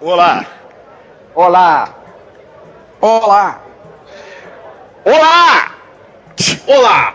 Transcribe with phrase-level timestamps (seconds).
[0.00, 0.46] Olá.
[1.34, 1.94] Olá.
[2.98, 3.60] Olá.
[5.04, 5.74] Olá.
[6.66, 7.14] Olá.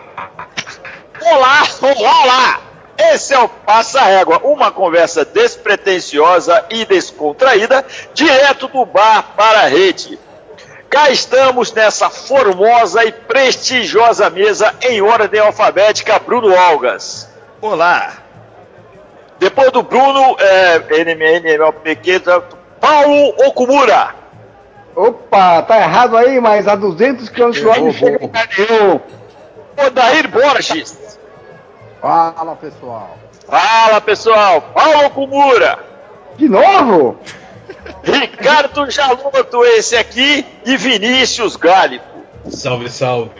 [1.20, 2.60] Olá, olá, olá.
[2.96, 7.84] Esse é o Passa Régua, uma conversa despretensiosa e descontraída,
[8.14, 10.16] direto do bar para a rede.
[10.88, 17.28] Cá estamos nessa formosa e prestigiosa mesa em ordem alfabética, Bruno Algas.
[17.60, 18.25] Olá.
[19.38, 22.22] Depois do Bruno, é, NMLPQ,
[22.80, 24.14] Paulo Okumura.
[24.94, 29.00] Opa, tá errado aí, mas a 200 km por hora não chega em.
[29.86, 31.18] Odair Borges.
[32.00, 33.18] Fala, pessoal.
[33.46, 34.62] Fala, pessoal.
[34.74, 35.78] Paulo Okumura.
[36.36, 37.18] De novo?
[38.02, 42.04] Ricardo Jaloto, esse aqui, e Vinícius Gálico.
[42.48, 43.30] Salve, salve.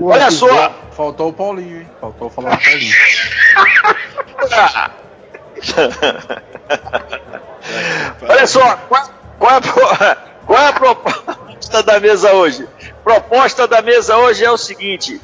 [0.00, 0.72] Olha só.
[0.96, 1.88] Faltou o Paulinho, hein?
[2.00, 2.94] Faltou falar o Paulinho.
[8.26, 10.16] Olha só, qual, qual, é a,
[10.46, 12.66] qual é a proposta da mesa hoje?
[13.04, 15.20] Proposta da mesa hoje é o seguinte.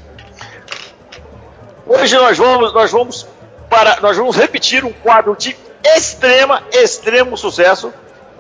[1.86, 3.26] Hoje nós vamos, nós vamos
[3.70, 7.94] para, nós vamos repetir um quadro de extrema, extremo sucesso.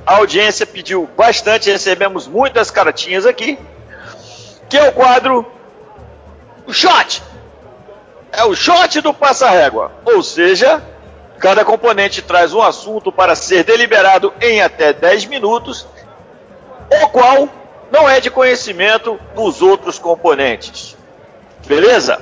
[0.04, 3.58] A audiência pediu bastante, recebemos muitas cartinhas aqui,
[4.68, 5.50] que é o quadro
[6.72, 7.22] o shot.
[8.32, 10.82] É o shot do passa-régua, ou seja,
[11.38, 15.86] cada componente traz um assunto para ser deliberado em até 10 minutos,
[16.90, 17.46] o qual
[17.90, 20.96] não é de conhecimento dos outros componentes.
[21.66, 22.18] Beleza?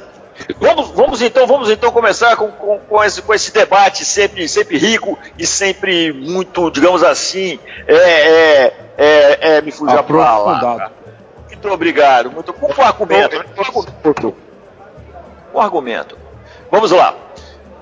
[0.59, 4.79] Vamos, vamos então, vamos então começar com, com, com esse, com esse debate sempre, sempre
[4.79, 10.91] rico e sempre muito, digamos assim, é, é, é, é me fugiu a.
[11.63, 13.45] Muito obrigado, muito com um argumento, né?
[15.53, 16.17] Com argumento.
[16.71, 17.15] Vamos lá.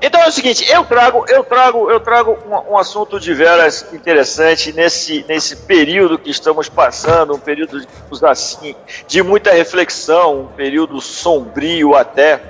[0.03, 3.93] Então é o seguinte, eu trago, eu trago, eu trago um, um assunto de veras
[3.93, 7.85] interessante nesse, nesse período que estamos passando, um período
[8.23, 8.75] assim
[9.07, 12.41] de muita reflexão, um período sombrio até,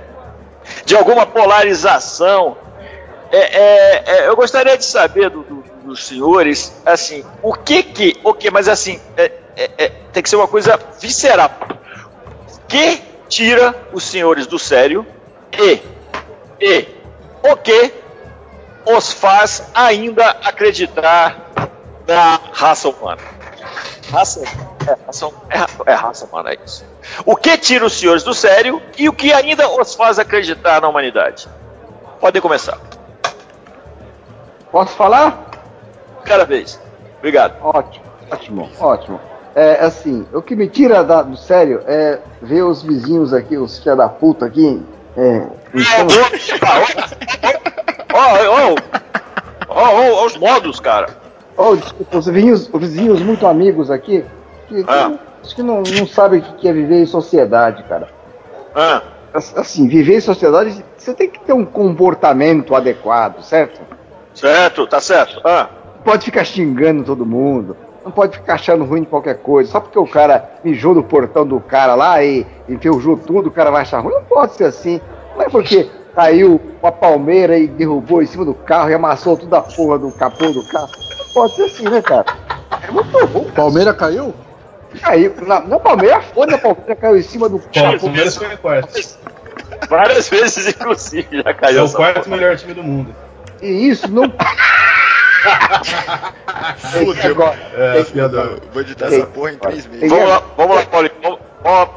[0.87, 2.57] de alguma polarização.
[3.31, 8.21] É, é, é, eu gostaria de saber do- do- dos senhores, assim, o que que,
[8.25, 9.01] o que, mas assim,
[9.59, 11.51] é, é, tem que ser uma coisa visceral.
[12.55, 15.05] O que tira os senhores do sério
[15.59, 15.83] e,
[16.61, 16.87] e
[17.43, 17.93] o que
[18.87, 21.51] os faz ainda acreditar
[22.07, 23.21] na raça humana?
[24.13, 24.41] Raça,
[24.87, 26.85] é, raça, é, é raça humana, é isso.
[27.27, 30.89] O que tira os senhores do sério e o que ainda os faz acreditar na
[30.89, 31.49] humanidade?
[32.21, 32.79] Podem começar.
[34.71, 35.51] Posso falar?
[36.25, 36.81] Cada vez.
[37.19, 37.57] Obrigado.
[37.61, 39.38] Ótimo, ótimo, ótimo.
[39.61, 43.79] É assim, o que me tira da- do sério é ver os vizinhos aqui, os
[43.81, 44.81] filha da puta aqui.
[45.17, 45.43] É,
[48.13, 48.75] Ó, ó,
[49.69, 51.09] ó, ó, os modos, cara.
[51.57, 54.25] oh, desculpa, os vizinhos, os vizinhos muito amigos aqui,
[54.69, 55.13] que, que Ah.
[55.43, 58.09] acho que não, não sabem o que que é viver em sociedade, cara.
[58.75, 59.03] Ah,
[59.35, 63.81] Assim, viver em sociedade, você tem que ter um comportamento adequado, certo?
[64.35, 65.41] certo, tá certo.
[65.45, 65.69] Ah,
[66.05, 67.77] pode ficar xingando todo mundo.
[68.09, 69.71] Não pode ficar achando ruim de qualquer coisa.
[69.71, 73.71] Só porque o cara mijou no portão do cara lá e enferrujou tudo, o cara
[73.71, 74.15] vai achar ruim.
[74.15, 74.99] Não pode ser assim.
[75.37, 79.59] Não é porque caiu uma palmeira e derrubou em cima do carro e amassou toda
[79.59, 80.89] a porra do capô do carro.
[81.19, 82.25] Não pode ser assim, né, cara?
[82.83, 83.51] É muito ruim.
[83.51, 84.35] Palmeira caiu?
[85.03, 85.35] Caiu.
[85.47, 87.99] Na, na palmeira foi, na palmeira caiu em cima do Bom, o capô.
[88.07, 89.19] Palmeiras foi quarto.
[89.91, 92.37] várias vezes, inclusive, já É caiu o essa quarto porra.
[92.37, 93.15] melhor time do mundo.
[93.61, 94.33] E isso não.
[97.25, 97.59] Agora.
[97.75, 98.57] É, piada.
[98.73, 100.09] Vou editar essa porra em três meses.
[100.11, 101.13] Vamos lá, vamos lá, Paulinho.
[101.23, 101.39] Vamos-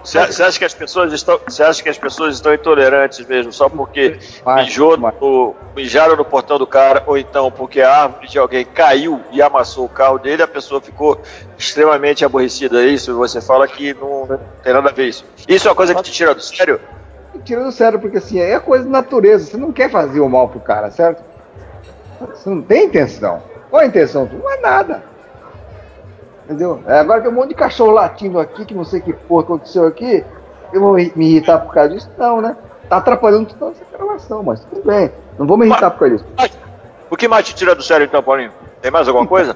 [0.03, 3.69] Você acha que as pessoas estão, você acha que as pessoas estão intolerantes mesmo só
[3.69, 4.17] porque
[4.55, 9.21] mijou no, mijaram no portão do cara ou então porque a árvore de alguém caiu
[9.31, 11.21] e amassou o carro dele, a pessoa ficou
[11.57, 12.81] extremamente aborrecida.
[12.83, 13.15] É isso?
[13.17, 15.23] Você fala que não, não tem nada a ver isso.
[15.47, 16.81] Isso é uma coisa que te tira do sério?
[17.45, 19.45] Tira do sério, porque assim, é coisa da natureza.
[19.45, 21.23] Você não quer fazer o mal pro cara, certo?
[22.27, 23.41] Você não tem intenção.
[23.69, 24.27] Qual a intenção?
[24.31, 25.03] Não é nada.
[26.45, 26.81] Entendeu?
[26.87, 29.85] É, agora tem um monte de cachorro latindo aqui, que não sei que porra aconteceu
[29.85, 30.23] aqui.
[30.73, 32.09] Eu vou me irritar por causa disso?
[32.17, 32.55] Não, né?
[32.89, 35.11] Tá atrapalhando toda essa gravação, mas tudo bem.
[35.37, 36.59] Não vou me irritar por causa disso.
[37.09, 38.51] O que mais te tira do sério então, Paulinho?
[38.81, 39.55] Tem mais alguma coisa?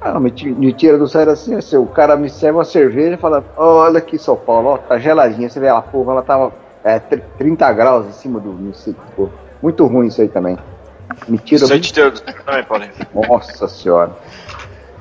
[0.00, 3.18] Ah, me, me tira do sério assim, assim, o cara me serve uma cerveja e
[3.18, 6.52] fala, olha aqui São Paulo, ó, tá geladinha, você vê ela, porra, ela tava
[6.82, 9.28] é, tr- 30 graus em cima do, não sei, pô.
[9.62, 10.58] Muito ruim isso aí também.
[11.28, 12.92] Me tira Isso aí te tira do sério também, Paulinho.
[13.14, 14.12] Nossa senhora.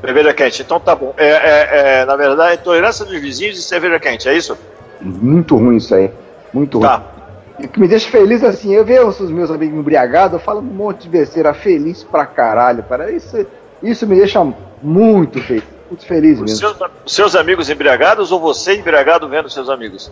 [0.02, 1.14] Cerveja quente, então tá bom.
[1.18, 1.70] É, é,
[2.02, 4.58] é, na verdade, intolerância dos vizinhos e cerveja quente, é isso?
[5.00, 6.12] Muito ruim isso aí.
[6.54, 6.88] Muito ruim.
[6.88, 7.04] Tá.
[7.60, 10.64] o que me deixa feliz assim, eu vejo os meus amigos embriagados, eu falo um
[10.64, 13.12] monte de besteira, feliz pra caralho, cara.
[13.12, 13.46] Isso,
[13.84, 14.44] isso me deixa
[14.82, 16.58] muito feliz, muito feliz Os mesmo.
[16.58, 20.12] seus, os seus amigos embriagados ou você embriagado vendo seus amigos?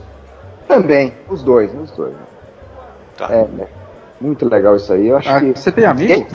[0.67, 2.13] Também, os dois, os dois.
[3.17, 3.27] Tá.
[3.31, 3.67] É, né?
[4.19, 5.07] Muito legal isso aí.
[5.07, 6.27] Eu acho Ah, que você tem é amigo?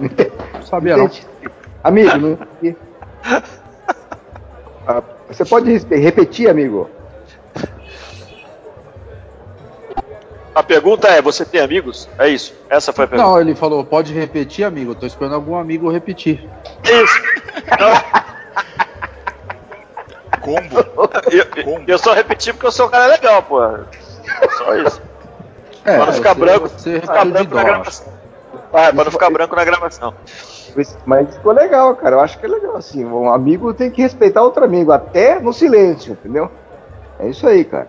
[0.00, 1.10] Não sabia não.
[1.82, 2.38] Amigo, não...
[4.86, 6.90] Ah, você pode repetir, amigo?
[10.54, 12.08] A pergunta é: você tem amigos?
[12.18, 12.54] É isso.
[12.70, 13.28] Essa foi a pergunta.
[13.28, 14.92] Não, ele falou, pode repetir, amigo.
[14.92, 16.48] Eu tô esperando algum amigo repetir.
[16.84, 17.22] Isso.
[20.44, 20.84] Combo.
[21.30, 21.44] Eu,
[21.74, 23.60] eu, eu só repeti porque eu sou um cara legal, pô.
[24.58, 25.00] Só isso.
[25.84, 26.68] É, pra não ficar você- branco.
[26.68, 28.06] Você ficar branco na gravação.
[28.72, 30.14] Ah, pra não ficar branco na gravação.
[31.06, 32.16] Mas ficou legal, cara.
[32.16, 33.04] Eu acho que é legal assim.
[33.04, 36.50] Um amigo tem que respeitar outro amigo, até no silêncio, entendeu?
[37.18, 37.88] É isso aí, cara.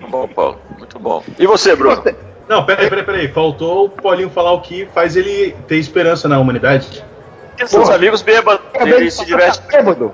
[0.00, 0.58] Muito bom, Paulo.
[0.78, 1.22] Muito bom.
[1.38, 2.02] E você, Bruno?
[2.48, 3.28] Não, peraí, peraí, peraí.
[3.28, 7.04] Faltou o Paulinho falar o que faz ele ter esperança na humanidade.
[7.66, 9.60] Seus amigos bêbados, ele se diverte.
[9.60, 10.12] tá bêbado.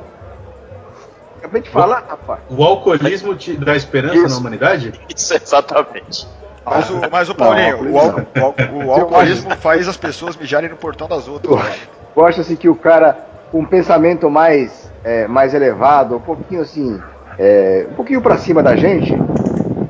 [1.47, 2.41] Acabei de falar, rapaz.
[2.49, 4.29] O alcoolismo te dá esperança Isso.
[4.29, 4.93] na humanidade?
[5.15, 6.27] Isso, exatamente.
[6.65, 10.69] Mas o, mas o Paulinho, Não, o, al- o o alcoolismo faz as pessoas mijarem
[10.69, 11.57] no portão das outras.
[11.63, 11.75] Cara.
[12.17, 13.17] Gosto assim que o cara
[13.53, 17.01] com um pensamento mais, é, mais elevado, um pouquinho assim,
[17.39, 19.17] é, um pouquinho pra cima da gente,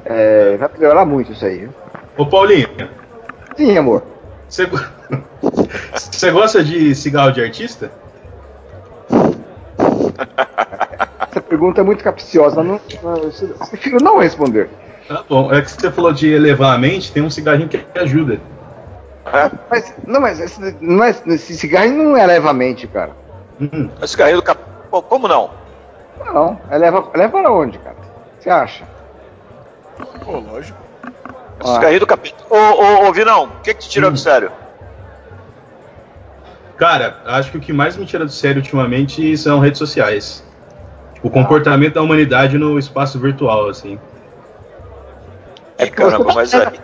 [0.04, 1.60] é, vai melhorar muito isso aí.
[1.60, 1.70] viu?
[2.18, 2.68] Ô Paulinho,
[3.56, 4.02] Sim, amor.
[4.46, 4.68] você,
[5.96, 7.90] você gosta de cigarro de artista?
[11.48, 12.62] Pergunta é muito capciosa.
[12.62, 13.31] Não, eu
[13.70, 14.69] prefiro não responder.
[15.06, 18.40] Tá bom, é que você falou de elevar a mente, tem um cigarrinho que ajuda.
[19.70, 23.12] Mas, não, mas esse, não é, esse cigarro não eleva a mente, cara.
[23.60, 24.60] Hum, Esse carrinho do cap...
[24.90, 25.50] Como não?
[26.25, 27.96] Não, eleva, eleva para onde, cara?
[28.38, 28.84] Você acha?
[30.25, 30.78] Pô, lógico.
[31.60, 31.81] Esse Ah.
[31.81, 32.44] carrinho do capeta.
[32.50, 34.50] Ô, ô, ô, Vinão, o que que te tirou do sério?
[36.76, 40.44] Cara, acho que o que mais me tira do sério ultimamente são redes sociais.
[41.26, 43.99] O comportamento da humanidade no espaço virtual, assim.
[45.76, 46.78] É, caramba, mas aí...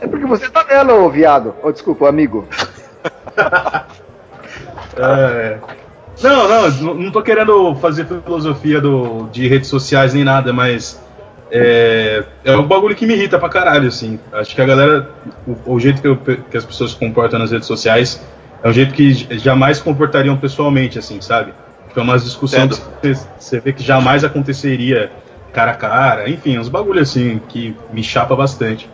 [0.00, 1.54] É porque você tá nela, ô viado.
[1.62, 2.48] Ô, desculpa, amigo.
[4.94, 5.58] É.
[6.22, 11.00] Não, não, não- tô querendo fazer filosofia do, de redes sociais nem nada, mas
[11.50, 14.20] é, é um bagulho que me irrita pra caralho, assim.
[14.30, 15.08] Acho que a galera,
[15.46, 18.22] o, o jeito que, eu- que as pessoas se comportam nas redes sociais
[18.62, 21.54] é um jeito que jamais se comportariam pessoalmente, assim, sabe?
[21.94, 25.12] É umas discussões que você- vê que jamais aconteceria
[25.52, 28.88] cara a cara, enfim, uns bagulho assim que me chapa bastante.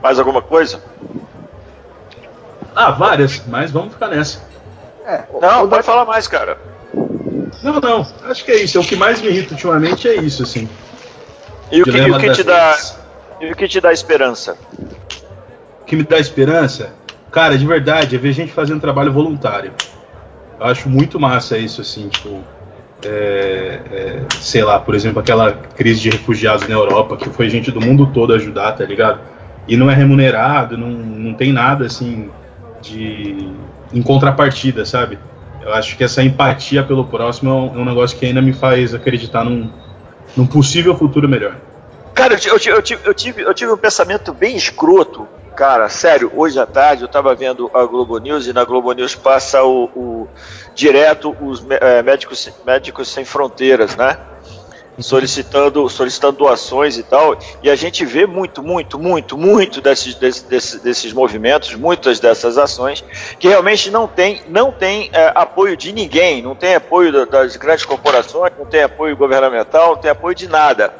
[0.00, 0.80] Mais alguma coisa?
[2.74, 4.40] Ah, várias, mas vamos ficar nessa.
[5.04, 6.56] É, Não, pode falar mais, cara.
[7.62, 8.78] Não, não, acho que é isso.
[8.78, 10.68] É o que mais me irrita ultimamente é isso, assim.
[11.72, 12.78] E o que, e o que te dá...
[13.40, 14.56] E o que te dá esperança?
[15.82, 16.92] O que me dá esperança,
[17.32, 19.72] cara, de verdade, é ver gente fazendo trabalho voluntário.
[20.58, 22.42] Eu acho muito massa isso, assim, tipo.
[23.04, 27.70] é, é, sei lá, por exemplo, aquela crise de refugiados na Europa, que foi gente
[27.70, 29.20] do mundo todo ajudar, tá ligado?
[29.66, 32.30] E não é remunerado, não, não tem nada, assim,
[32.80, 33.52] de.
[33.92, 35.18] em contrapartida, sabe?
[35.62, 38.52] Eu acho que essa empatia pelo próximo é um, é um negócio que ainda me
[38.52, 39.70] faz acreditar num,
[40.36, 41.56] num possível futuro melhor.
[42.14, 45.28] Cara, eu, eu, eu tive, eu, tive, eu tive um pensamento bem escroto.
[45.58, 49.16] Cara, sério, hoje à tarde eu tava vendo a Globo News e na Globo News
[49.16, 50.28] passa o, o-
[50.72, 54.16] direto os eh, médicos, médicos sem fronteiras, né?
[55.00, 57.36] Solicitando, solicitando doações e tal.
[57.60, 63.02] E a gente vê muito, muito, muito, muito desses, desses, desses, movimentos, muitas dessas ações,
[63.40, 67.56] que realmente não tem, não tem eh, apoio de ninguém, não tem apoio da- das
[67.56, 70.94] grandes corporações, não tem apoio governamental, não tem apoio de nada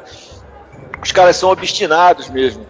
[1.01, 2.67] os caras são obstinados mesmo.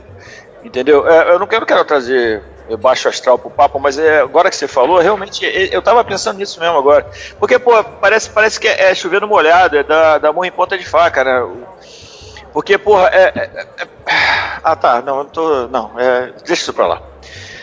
[0.63, 1.08] Entendeu?
[1.08, 2.44] É, eu não quero, quero trazer
[2.80, 6.60] baixo astral pro papo, mas é, agora que você falou, realmente eu tava pensando nisso
[6.60, 7.06] mesmo agora.
[7.39, 10.51] Porque, pô, parece, parece que é, é chover no molhado, é da, da mão em
[10.51, 11.48] ponta de faca, né?
[12.54, 13.32] Porque, porra, é.
[13.36, 13.88] é- é-
[14.63, 15.68] Ah, tá, não, eu não tô.
[15.68, 17.01] Não, é, deixa isso pra lá.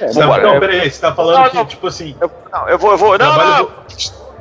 [0.01, 1.67] É, Vambora, não, peraí, você tá falando Não, que, não.
[1.67, 3.19] tipo assim, Eu, não, eu vou, eu vou.
[3.19, 3.69] Não, não,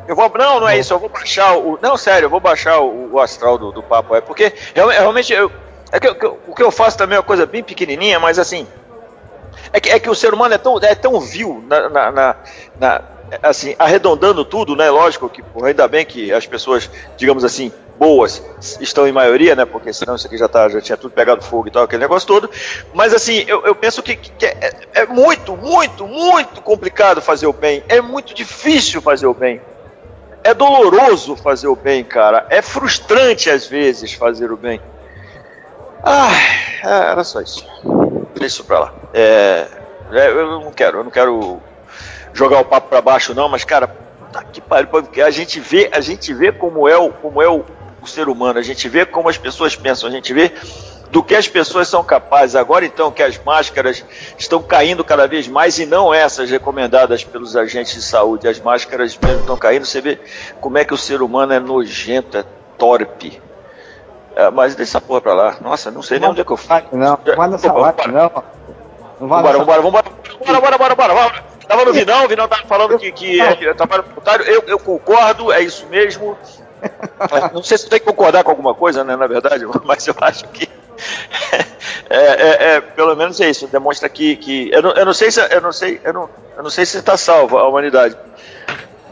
[0.07, 0.31] eu vou.
[0.37, 0.93] Não, não é isso.
[0.93, 1.79] Eu vou baixar o.
[1.81, 4.15] Não, sério, eu vou baixar o, o astral do, do papo.
[4.15, 5.51] É porque real- realmente eu.
[5.95, 8.67] É que, que o que eu faço também é uma coisa bem pequenininha, mas assim.
[9.71, 12.35] É que, é que o ser humano é tão, é tão vil na, na- na-
[12.77, 13.01] na-
[13.41, 14.89] assim, arredondando tudo, né?
[14.89, 18.41] Lógico que, porra, ainda bem que as pessoas, digamos assim, boas
[18.79, 19.65] estão em maioria, né?
[19.65, 22.27] Porque senão isso aqui já, tá, já tinha tudo pegado fogo e tal, aquele negócio
[22.27, 22.49] todo.
[22.93, 27.53] Mas assim, eu, eu penso que, que é, é muito, muito, muito complicado fazer o
[27.53, 27.83] bem.
[27.89, 29.61] É muito difícil fazer o bem.
[30.43, 32.45] é doloroso fazer o bem, cara.
[32.49, 34.81] É frustrante às vezes fazer o bem.
[36.05, 36.31] Ah,
[36.83, 37.65] era só isso.
[38.33, 38.93] Deixa isso pra lá.
[39.11, 39.67] É,
[40.11, 41.59] é, eu não quero, eu não quero
[42.31, 43.87] jogar o papo para baixo não, mas cara,
[44.31, 47.49] tá que pariu, porque a gente vê, a gente vê como é o, como é
[47.49, 47.65] o,
[48.01, 50.53] o ser humano, a gente vê como as pessoas pensam, a gente vê
[51.09, 52.55] do que as pessoas são capazes.
[52.55, 54.03] Agora, então, que as máscaras
[54.37, 59.17] estão caindo cada vez mais e não essas recomendadas pelos agentes de saúde, as máscaras
[59.17, 60.19] mesmo estão caindo, você vê
[60.59, 62.45] como é que o ser humano é nojento, é
[62.77, 63.41] torpe.
[64.35, 65.55] É, mas deixa essa porra pra lá.
[65.61, 66.83] Nossa, não sei nem onde é que eu fui.
[66.91, 68.31] Não, não vai nessa parte, não.
[69.19, 70.05] Não vai vambora, vambora, vambora,
[70.39, 71.43] vambora, vambora, vambora, vambora.
[71.67, 74.45] Tava no Vinão, o Vinão tava falando que, que é trabalho voluntário.
[74.45, 76.37] Eu, eu concordo, é isso mesmo.
[77.53, 80.47] Não sei se tem que concordar com alguma coisa, né, na verdade, mas eu acho
[80.49, 80.69] que
[82.09, 83.67] é, é, é, pelo menos é isso.
[83.67, 86.63] Demonstra que, que eu, não, eu não sei se eu não sei eu não, eu
[86.63, 88.15] não sei se está salva a humanidade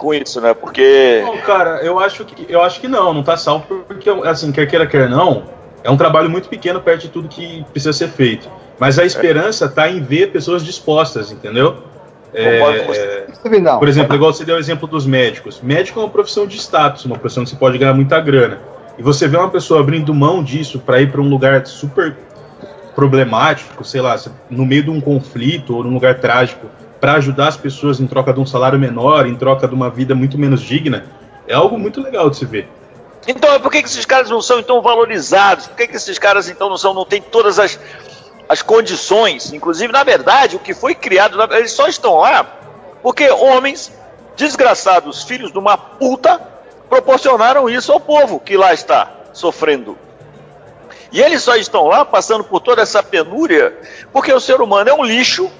[0.03, 0.53] com isso, né?
[0.53, 4.51] Porque não, cara, eu acho que eu acho que não, não está salvo porque assim
[4.51, 5.43] quer queira quer não,
[5.81, 8.49] é um trabalho muito pequeno perto de tudo que precisa ser feito.
[8.77, 11.77] Mas a esperança está em ver pessoas dispostas, entendeu?
[12.33, 12.59] É,
[13.77, 15.61] por exemplo, igual você deu o exemplo dos médicos.
[15.61, 18.57] Médico é uma profissão de status, uma profissão que você pode ganhar muita grana.
[18.97, 22.15] E você vê uma pessoa abrindo mão disso para ir para um lugar super
[22.95, 24.19] problemático, sei lá,
[24.49, 26.67] no meio de um conflito ou num lugar trágico,
[27.03, 30.15] para ajudar as pessoas em troca de um salário menor, em troca de uma vida
[30.15, 31.03] muito menos digna,
[31.45, 32.69] é algo muito legal de se ver.
[33.27, 35.67] Então, por que, que esses caras não são então valorizados?
[35.67, 37.77] Por que, que esses caras então não são, não têm todas as,
[38.47, 39.51] as condições?
[39.51, 42.45] Inclusive, na verdade, o que foi criado, eles só estão lá
[43.01, 43.91] porque homens
[44.37, 46.39] desgraçados, filhos de uma puta,
[46.87, 49.97] proporcionaram isso ao povo que lá está sofrendo.
[51.11, 53.77] E eles só estão lá passando por toda essa penúria
[54.13, 55.51] porque o ser humano é um lixo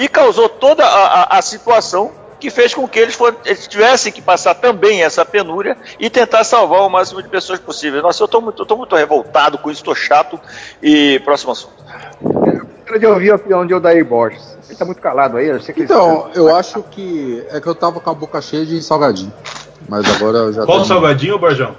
[0.00, 4.10] e causou toda a, a, a situação que fez com que eles, for, eles, tivessem
[4.10, 8.00] que passar também essa penúria e tentar salvar o máximo de pessoas possível.
[8.00, 10.40] Nossa, eu estou muito, tô muito revoltado com isso, estou chato.
[10.82, 11.74] E próximo assunto.
[12.86, 14.42] Eu de ouvir a opinião de Odair Borges.
[14.64, 15.48] Ele está muito calado aí.
[15.48, 19.32] Eu então, eu acho que é que eu tava com a boca cheia de salgadinho.
[19.86, 21.76] Mas agora eu já Qual salgadinho, Borjão?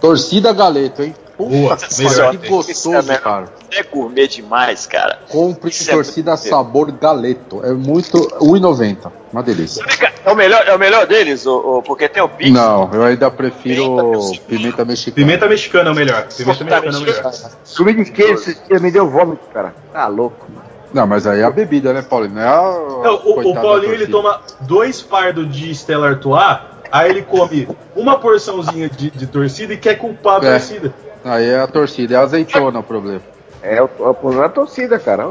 [0.00, 1.14] Torcida Galeto, hein?
[1.48, 3.46] Boa, melhor, que gostoso, é cara.
[3.70, 5.20] É gourmet demais, cara.
[5.28, 7.64] Compre Isso torcida é sabor galeto.
[7.64, 8.18] É muito.
[8.40, 9.10] 1,90.
[9.32, 9.84] Uma delícia.
[10.24, 12.50] É o melhor, é o melhor deles, ou porque tem o pix?
[12.50, 15.14] Não, eu ainda prefiro pimenta mexicana.
[15.14, 16.26] Pimenta mexicana é o melhor.
[16.36, 17.32] Pimenta mexicana é o melhor.
[17.76, 19.74] Comida de queijo, me deu vômito, cara.
[19.92, 20.46] Tá louco.
[20.92, 22.34] Não, mas aí é a bebida, né, Paulinho?
[22.34, 22.60] Não é a,
[23.04, 26.58] não, o, o Paulinho ele toma dois fardos de Stella Artois,
[26.90, 30.50] aí ele come uma porçãozinha de, de torcida e quer culpar a é.
[30.50, 30.92] torcida.
[31.24, 33.20] Aí é a torcida, é a azeitona o problema.
[33.62, 35.24] É, o, problema é a torcida, cara.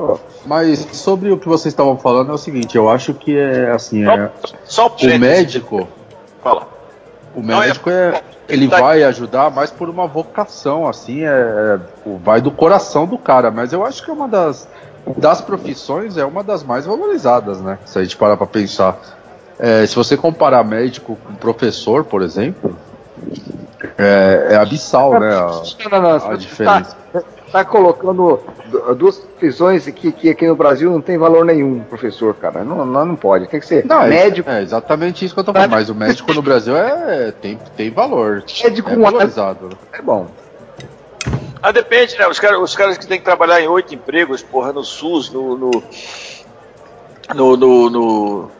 [0.45, 4.07] Mas sobre o que vocês estavam falando é o seguinte, eu acho que é assim,
[4.07, 4.29] é,
[4.63, 5.87] só, só o médico.
[6.43, 6.67] Fala.
[7.35, 11.79] O médico é, ele tá vai ajudar mais por uma vocação, assim, é, é,
[12.23, 13.49] vai do coração do cara.
[13.49, 14.67] Mas eu acho que é uma das
[15.17, 17.79] das profissões é uma das mais valorizadas, né?
[17.85, 18.99] Se a gente parar para pensar.
[19.57, 22.75] É, se você comparar médico com professor, por exemplo,
[23.97, 25.33] é, é abissal, né?
[25.33, 26.97] A, não, não, a diferença.
[27.13, 28.39] Tá, tá, colocando
[28.97, 32.63] duas profissões que, que aqui no Brasil não tem valor nenhum, professor, cara.
[32.63, 33.47] Não, não, não pode.
[33.47, 34.49] Tem que ser não, é médico.
[34.49, 35.71] É, exatamente isso que eu tô falando.
[35.71, 38.43] Mas o médico no Brasil é, tem, tem valor.
[38.63, 39.69] Médico é valorizado.
[39.93, 40.27] É bom.
[41.61, 42.27] Ah, depende, né?
[42.27, 45.57] Os caras, os caras que têm que trabalhar em oito empregos, porra, no SUS, no,
[45.57, 45.71] no,
[47.35, 48.51] no, no, no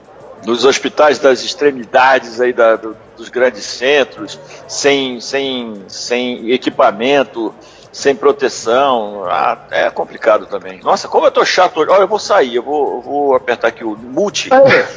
[0.45, 7.53] nos hospitais das extremidades aí da, do, dos grandes centros, sem, sem, sem equipamento,
[7.91, 9.25] sem proteção.
[9.27, 10.79] Ah, é complicado também.
[10.81, 11.91] Nossa, como eu tô chato hoje.
[11.91, 14.49] Olha, eu vou sair, eu vou, eu vou apertar aqui o multi.
[14.53, 14.87] É,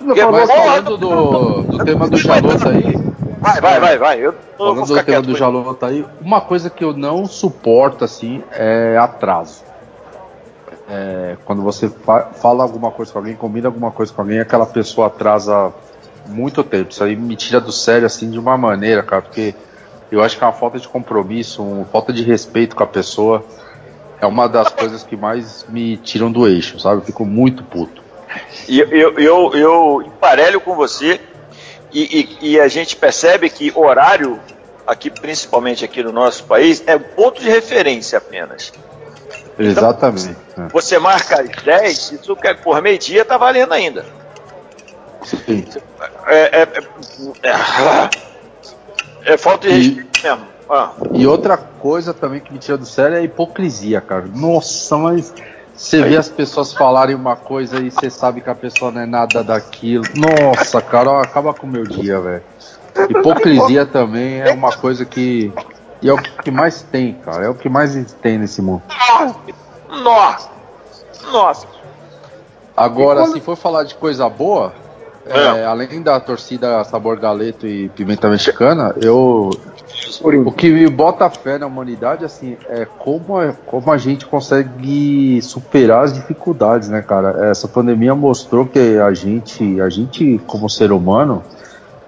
[0.00, 2.96] Mas falando do, do tema do Jalota aí.
[3.40, 4.20] Vai, vai, vai, vai.
[4.20, 8.96] Eu, falando do tema do Jalota aí, uma coisa que eu não suporto assim é
[8.96, 9.71] atraso.
[10.94, 14.66] É, quando você fa fala alguma coisa com alguém, combina alguma coisa com alguém, aquela
[14.66, 15.72] pessoa atrasa
[16.26, 16.90] muito tempo.
[16.90, 19.54] Isso aí me tira do sério assim de uma maneira, cara, porque
[20.10, 23.42] eu acho que é uma falta de compromisso, uma falta de respeito com a pessoa.
[24.20, 27.00] É uma das coisas que mais me tiram do eixo, sabe?
[27.00, 28.02] Eu fico muito puto.
[28.68, 31.18] E eu, eu, eu, emparelho com você
[31.90, 34.38] e, e, e, a gente percebe que horário,
[34.86, 38.72] aqui principalmente aqui no nosso país, é ponto de referência apenas.
[39.62, 40.36] Então, Exatamente.
[40.58, 40.68] É.
[40.72, 44.04] Você marca às 10, isso quer por meio-dia tá valendo ainda.
[45.24, 45.64] Sim.
[46.26, 46.68] É, é,
[47.42, 48.10] é,
[49.24, 50.46] é falta de respeito mesmo.
[50.68, 50.90] Ah.
[51.12, 54.24] E outra coisa também que me tira do sério é a hipocrisia, cara.
[54.34, 55.32] Nossa, mas
[55.74, 59.06] você vê as pessoas falarem uma coisa e você sabe que a pessoa não é
[59.06, 60.04] nada daquilo.
[60.14, 62.42] Nossa, cara, acaba com o meu dia, velho.
[63.10, 65.52] Hipocrisia também é uma coisa que.
[66.02, 67.44] E é o que mais tem, cara.
[67.44, 68.82] É o que mais tem nesse mundo.
[69.88, 70.50] Nossa!
[71.30, 71.66] Nossa!
[72.76, 73.34] Agora, quando...
[73.34, 74.72] se for falar de coisa boa,
[75.26, 75.60] é.
[75.60, 79.50] É, além da torcida sabor galeto e pimenta mexicana, eu
[80.44, 85.40] o que me bota fé na humanidade assim é como, é como a gente consegue
[85.42, 87.48] superar as dificuldades, né, cara?
[87.48, 91.42] Essa pandemia mostrou que a gente, a gente como ser humano,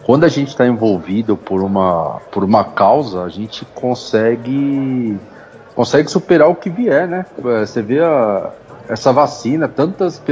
[0.05, 5.19] quando a gente está envolvido por uma, por uma causa, a gente consegue
[5.75, 7.27] consegue superar o que vier, né?
[7.39, 8.51] É, você vê a,
[8.89, 10.23] essa vacina, tantas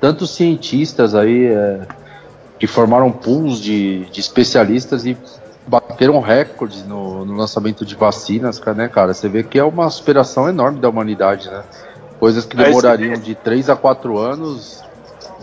[0.00, 1.80] tantos cientistas aí é,
[2.58, 5.16] que formaram pools de, de especialistas e
[5.66, 9.14] bateram recordes no, no, lançamento de vacinas, né, cara?
[9.14, 11.62] Você vê que é uma superação enorme da humanidade, né?
[12.18, 14.82] Coisas que demorariam de 3 a 4 anos,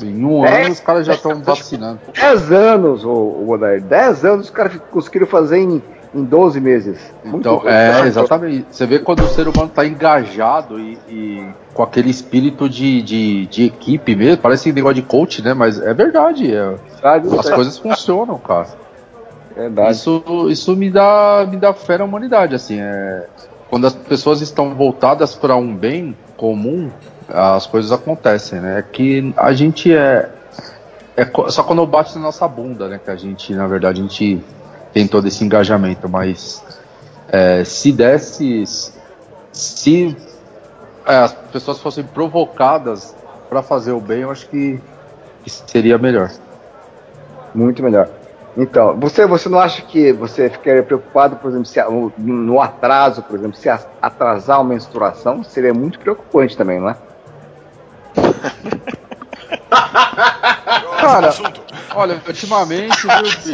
[0.04, 2.00] em um ano os caras já estão vacinando.
[2.14, 5.82] 10 anos, o, o 10 anos os caras conseguiram fazer em
[6.14, 7.14] em 12 meses.
[7.24, 8.66] Muito então, é, exatamente.
[8.70, 13.46] Você vê quando o ser humano está engajado e, e, com aquele espírito de, de,
[13.46, 15.54] de, equipe mesmo, parece negócio de coach, né?
[15.54, 16.54] Mas é verdade.
[16.54, 18.68] É, as coisas funcionam, cara.
[19.56, 19.92] Verdade.
[19.92, 22.80] Isso, isso me, dá, me dá fé na humanidade, assim.
[22.80, 23.26] É,
[23.70, 26.90] quando as pessoas estão voltadas para um bem comum,
[27.34, 28.80] as coisas acontecem, né?
[28.80, 30.30] É que a gente é,
[31.16, 33.00] é só quando bate na nossa bunda, né?
[33.04, 34.44] Que a gente, na verdade, a gente
[34.94, 36.64] tem todo esse engajamento, mas
[37.28, 38.64] é, se desse,
[39.52, 40.18] se
[41.06, 43.16] é, as pessoas fossem provocadas
[43.50, 44.80] para fazer o bem, eu acho que,
[45.44, 46.32] que, seria melhor.
[47.54, 48.10] Muito melhor.
[48.58, 51.80] Então, você, você não acha que você ficaria preocupado, por exemplo, se,
[52.18, 53.70] no, atraso, por exemplo, se
[54.02, 56.96] atrasar uma menstruação, seria muito preocupante também, não é?
[61.00, 61.34] Cara,
[61.96, 63.52] olha, ultimamente, viu, bicho?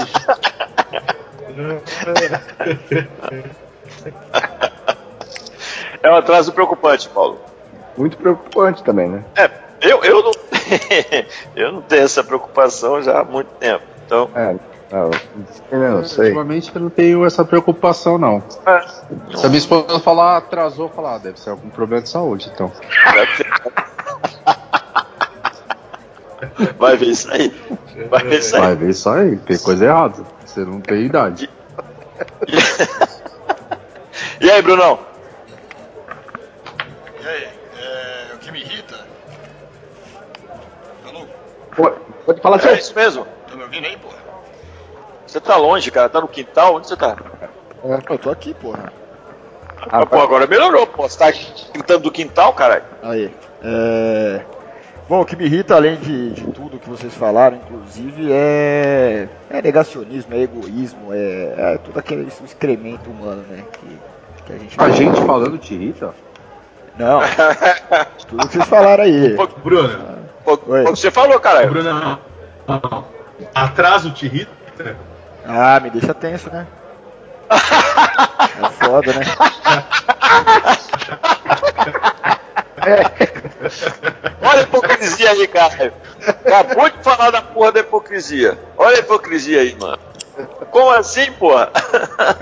[6.04, 7.40] É um atraso preocupante, Paulo.
[7.98, 9.24] Muito preocupante também, né?
[9.36, 9.50] É,
[9.82, 10.32] eu, eu, não,
[11.56, 13.84] eu não tenho essa preocupação já há muito tempo.
[14.06, 14.30] Então.
[14.36, 14.56] É,
[14.92, 15.10] não,
[15.72, 16.26] eu não sei.
[16.26, 18.44] Ultimamente eu não tenho essa preocupação, não.
[18.66, 18.86] É.
[19.36, 22.72] Se a minha esposa falar atrasou, falar, ah, deve ser algum problema de saúde, então.
[26.78, 27.54] Vai ver isso aí.
[28.10, 28.62] Vai ver isso aí.
[28.62, 30.24] Vai ver isso aí, tem coisa errada.
[30.46, 31.50] Você não tem idade.
[34.40, 35.00] e aí, Brunão?
[37.22, 37.48] E aí?
[37.80, 39.06] É, o que me irrita?
[41.08, 41.26] Alô?
[41.76, 42.66] Pode, pode falar.
[42.66, 43.26] É isso mesmo.
[43.50, 44.16] Tá me ouvindo aí, porra?
[45.28, 46.08] Você tá longe, cara.
[46.08, 46.76] Tá no quintal?
[46.76, 47.18] Onde você tá?
[47.84, 48.94] É, eu tô aqui, porra.
[49.92, 51.04] Ah, pô, agora melhorou, pô.
[51.04, 51.32] Você tá
[51.74, 52.84] gritando do quintal, caralho?
[53.04, 53.34] Aí.
[53.62, 54.46] É.
[55.08, 59.62] Bom, o que me irrita, além de, de tudo que vocês falaram, inclusive, é, é
[59.62, 63.64] negacionismo, é egoísmo, é, é todo aquele excremento humano, né?
[63.74, 64.00] Que,
[64.46, 64.82] que a gente.
[64.82, 66.12] A gente falando te irrita?
[66.98, 67.20] Não.
[68.28, 69.36] tudo que vocês falaram aí.
[69.36, 71.68] Pô, Bruno, o que você falou, cara.
[71.68, 72.20] Bruno,
[73.54, 74.96] atraso te irrita?
[75.46, 76.66] Ah, me deixa tenso, né?
[78.58, 79.26] É foda, né?
[84.56, 85.94] Olha a hipocrisia aí, cara.
[86.26, 88.58] Acabou de falar da porra da hipocrisia.
[88.78, 90.00] Olha a hipocrisia aí, mano.
[90.70, 91.72] Como assim, porra?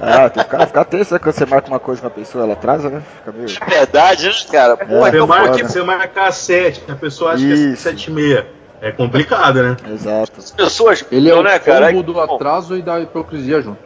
[0.01, 1.19] Ah, tem cara ficar tenso né?
[1.19, 3.03] quando você marca uma coisa com a pessoa, ela atrasa, né?
[3.17, 3.57] Fica meio.
[3.61, 4.77] É verdade, né, cara?
[4.77, 5.63] Porra, é, você, marca, né?
[5.63, 7.67] você marca 7, a pessoa acha Isso.
[7.67, 8.47] que é 7 e meia.
[8.81, 9.77] É complicado, né?
[9.91, 10.31] Exato.
[10.39, 11.93] As pessoas, ele é o né, cara?
[11.93, 13.77] do atraso e da hipocrisia junto.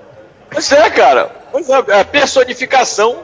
[0.49, 1.29] Pois é, cara.
[1.51, 3.17] Pois é, é a personificação,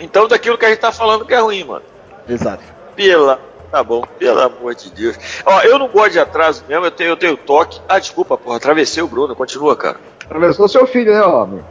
[0.00, 1.84] então, daquilo que a gente tá falando que é ruim, mano.
[2.28, 2.62] Exato.
[2.96, 3.38] Pela.
[3.72, 5.16] Tá bom, pelo amor de Deus.
[5.46, 7.80] Ó, eu não gosto de atraso mesmo, eu tenho, eu tenho toque.
[7.88, 9.96] Ah, desculpa, porra, atravessei o Bruno, continua, cara.
[10.26, 11.64] Atravessou seu filho, né, homem?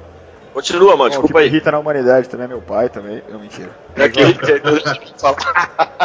[0.52, 1.46] Continua, mano, desculpa aí.
[1.46, 3.22] irrita na humanidade também é meu pai também.
[3.30, 3.70] Não, mentira.
[3.96, 4.20] É que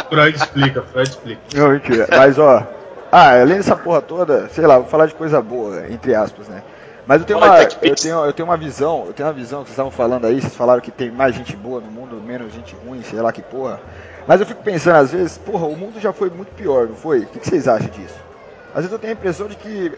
[0.07, 1.41] Freud explica, Freud explica.
[1.55, 2.07] Não, mentira.
[2.11, 2.63] Mas, ó.
[3.11, 6.61] Ah, além dessa porra toda, sei lá, vou falar de coisa boa, entre aspas, né?
[7.07, 9.69] Mas eu tenho, uma, eu, tenho, eu tenho uma visão, eu tenho uma visão que
[9.69, 12.75] vocês estavam falando aí, vocês falaram que tem mais gente boa no mundo, menos gente
[12.85, 13.79] ruim, sei lá que porra.
[14.27, 17.19] Mas eu fico pensando, às vezes, porra, o mundo já foi muito pior, não foi?
[17.21, 18.27] O que, vocês acham disso?
[18.71, 19.91] Às vezes eu tenho a impressão de que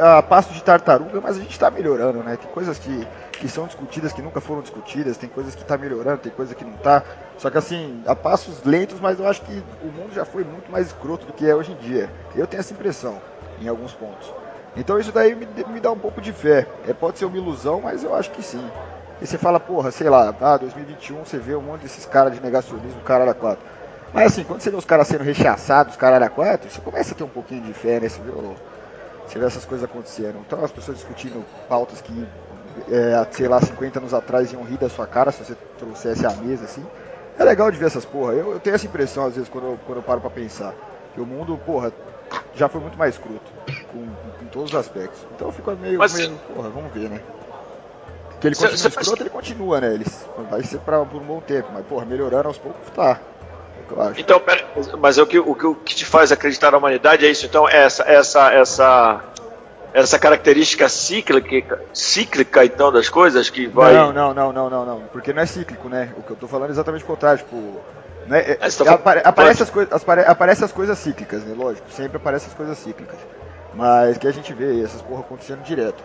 [0.00, 2.36] a, a passo de tartaruga, mas a gente está melhorando, né?
[2.36, 6.18] Tem coisas que, que são discutidas que nunca foram discutidas, tem coisas que está melhorando,
[6.18, 7.02] tem coisas que não está.
[7.36, 10.72] Só que assim, a passos lentos, mas eu acho que o mundo já foi muito
[10.72, 12.10] mais escroto do que é hoje em dia.
[12.34, 13.20] Eu tenho essa impressão,
[13.60, 14.32] em alguns pontos.
[14.74, 16.66] Então isso daí me, me dá um pouco de fé.
[16.88, 18.64] É, pode ser uma ilusão, mas eu acho que sim.
[19.22, 22.40] E você fala, porra, sei lá, ah, 2021 você vê um monte desses caras de
[22.40, 23.64] negacionismo, cara da quatro.
[24.12, 27.16] Mas assim, quando você vê os caras sendo rechaçados, caralho a quatro, você começa a
[27.16, 28.08] ter um pouquinho de fé, né?
[28.08, 30.36] Você vê, você vê essas coisas acontecendo.
[30.46, 32.26] Então as pessoas discutindo pautas que
[32.88, 36.30] é, sei lá, 50 anos atrás iam rir da sua cara se você trouxesse a
[36.30, 36.84] mesa assim.
[37.38, 38.34] É legal de ver essas porra.
[38.34, 40.74] Eu, eu tenho essa impressão às vezes quando eu, quando eu paro pra pensar.
[41.12, 41.92] Que o mundo, porra,
[42.54, 43.52] já foi muito mais cruto.
[43.90, 44.06] Com,
[44.38, 45.20] com todos os aspectos.
[45.34, 47.20] Então eu fico meio, Mas, meio porra, vamos ver, né?
[48.44, 49.94] Que ele continua escroto, ele continua, né?
[49.94, 50.04] Ele
[50.50, 53.18] vai ser pra, por um bom tempo, mas, porra, melhorando aos poucos, tá.
[54.18, 54.66] Então, pera,
[54.98, 57.66] mas o que, o, que, o que te faz acreditar na humanidade é isso, então,
[57.66, 59.20] essa, essa, essa,
[59.94, 63.94] essa característica cíclica, cíclica, então, das coisas que vai.
[63.94, 65.00] Não, não, não, não, não, não.
[65.10, 66.12] Porque não é cíclico, né?
[66.18, 67.80] O que eu tô falando é exatamente o contrário, tipo.
[68.26, 68.52] Né?
[68.52, 69.92] É, tá apare, aparece, as coisas,
[70.26, 71.54] aparece as coisas cíclicas, né?
[71.56, 73.18] Lógico, sempre aparecem as coisas cíclicas.
[73.72, 76.02] Mas que a gente vê essas porra acontecendo direto.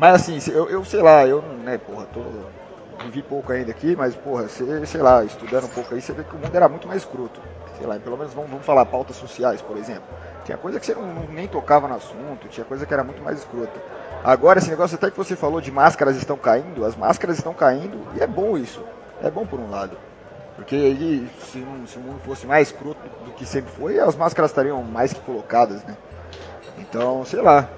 [0.00, 2.22] Mas assim, eu, eu sei lá, eu, né, porra, tô
[3.04, 6.24] vivi pouco ainda aqui, mas, porra, você, sei lá, estudando um pouco aí, você vê
[6.24, 7.38] que o mundo era muito mais escroto.
[7.76, 10.04] Sei lá, pelo menos vamos, vamos falar pautas sociais, por exemplo.
[10.46, 13.40] Tinha coisa que você não, nem tocava no assunto, tinha coisa que era muito mais
[13.40, 13.78] escrota.
[14.24, 17.98] Agora, esse negócio até que você falou de máscaras estão caindo, as máscaras estão caindo,
[18.16, 18.82] e é bom isso.
[19.22, 19.98] É bom por um lado.
[20.56, 24.50] Porque aí, se, se o mundo fosse mais escroto do que sempre foi, as máscaras
[24.50, 25.94] estariam mais que colocadas, né?
[26.78, 27.68] Então, sei lá.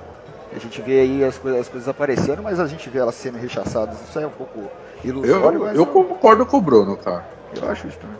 [0.54, 3.38] A gente vê aí as coisas, as coisas aparecendo, mas a gente vê elas sendo
[3.38, 3.96] rechaçadas.
[4.08, 4.70] Isso é um pouco
[5.04, 5.66] ilusório.
[5.66, 7.24] Eu, eu concordo com o Bruno, cara.
[7.60, 8.16] Eu acho isso também.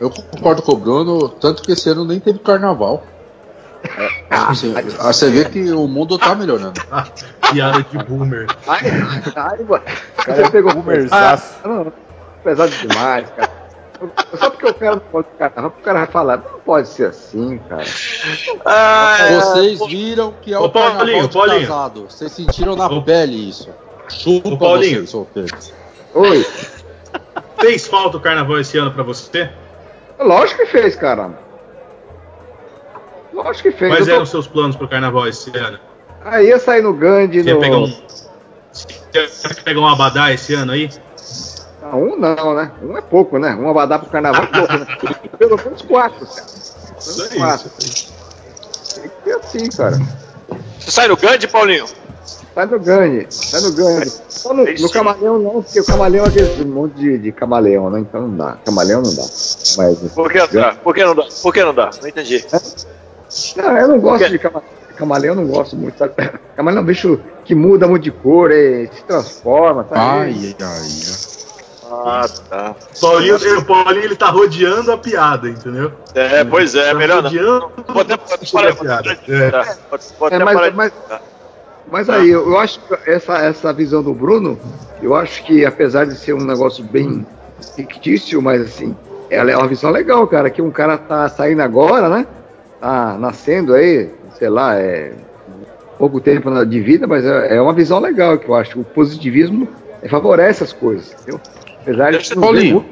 [0.00, 3.04] Eu concordo com o Bruno, tanto que esse ano nem teve carnaval.
[3.98, 6.80] É, assim, você vê que o mundo tá melhorando.
[7.50, 8.46] Piada de boomer.
[8.66, 8.80] Ai,
[9.36, 9.84] ai, mano.
[10.18, 11.54] O cara pegou boomerzaço.
[11.64, 11.86] Ah,
[12.42, 13.61] pesado demais, cara.
[14.36, 17.84] Só porque eu quero no carnaval, o cara vai falar, não pode ser assim, cara.
[18.64, 21.60] Ah, Vocês viram que é o Paulinho, de Paulinho.
[21.60, 22.06] casado.
[22.08, 23.68] Vocês sentiram na pele isso.
[24.08, 25.06] Chupa Paulinho.
[25.06, 25.74] vocês,
[26.14, 26.46] Oi.
[27.60, 29.50] Fez falta o carnaval esse ano pra você?
[30.18, 31.30] Lógico que fez, cara.
[33.32, 33.92] Lógico que fez.
[33.92, 34.12] Quais tô...
[34.12, 35.78] eram os seus planos pro carnaval esse ano?
[36.24, 37.42] Aí ia sair no Gandhi.
[37.42, 37.60] Você no...
[37.60, 38.02] pegar um.
[38.72, 40.90] Você pegar um abadá esse ano aí?
[41.96, 42.72] Um não, né?
[42.82, 43.54] Um é pouco, né?
[43.54, 44.86] Um abadá pro carnaval é pouco, né?
[45.38, 46.46] Pelo menos quatro, cara.
[47.04, 47.70] Pelo menos quatro.
[47.70, 49.98] Tem que ser assim, cara.
[50.78, 51.86] Você sai no Gandhi, Paulinho?
[52.54, 54.12] Sai no gangue, sai no gangue.
[54.28, 58.00] Só no, no, camaleão não, porque o camaleão é aquele monte de, de, camaleão, né?
[58.00, 58.58] Então não dá.
[58.62, 59.22] Camaleão não dá.
[59.78, 60.74] Mas, Por que não dá?
[60.74, 61.24] Por que não dá?
[61.42, 61.90] Por que não dá?
[62.00, 62.44] Não entendi.
[62.52, 63.62] É?
[63.62, 64.72] Não, eu não gosto de camaleão.
[64.96, 66.12] Camaleão eu não gosto muito, sabe?
[66.54, 70.00] Camaleão é um bicho que muda muito de cor, é, se transforma, sabe?
[70.00, 71.41] Ai, ai, ai.
[71.92, 72.74] Ah, tá.
[73.00, 75.92] Paulinho, o Paulinho ele tá rodeando a piada, entendeu?
[76.14, 77.84] É, pois é, tá melhor rodeando não.
[77.84, 79.18] Pode até parar a piada.
[79.28, 79.76] É.
[79.90, 80.92] Pode, pode é, mas, mas,
[81.90, 84.58] mas aí, eu, eu acho que essa, essa visão do Bruno,
[85.02, 87.26] eu acho que apesar de ser um negócio bem
[87.76, 88.96] fictício, mas assim,
[89.28, 92.26] ela é uma visão legal, cara, que um cara tá saindo agora, né?
[92.80, 95.12] Tá nascendo aí, sei lá, é
[95.98, 98.80] pouco tempo de vida, mas é, é uma visão legal que eu acho.
[98.80, 99.68] O positivismo
[100.08, 101.40] favorece as coisas, entendeu?
[101.82, 102.84] Apesar de Paulinho,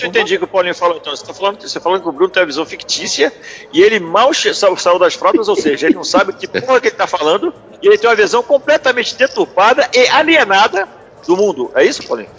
[0.00, 1.14] eu entendi o que o Paulinho falou, então.
[1.14, 3.32] Você está falando, você falando que o Bruno tem uma visão fictícia
[3.72, 6.94] e ele mal saiu das frotas, ou seja, ele não sabe que porra que ele
[6.94, 10.88] está falando e ele tem uma visão completamente deturpada e alienada
[11.26, 11.70] do mundo.
[11.74, 12.30] É isso, Paulinho?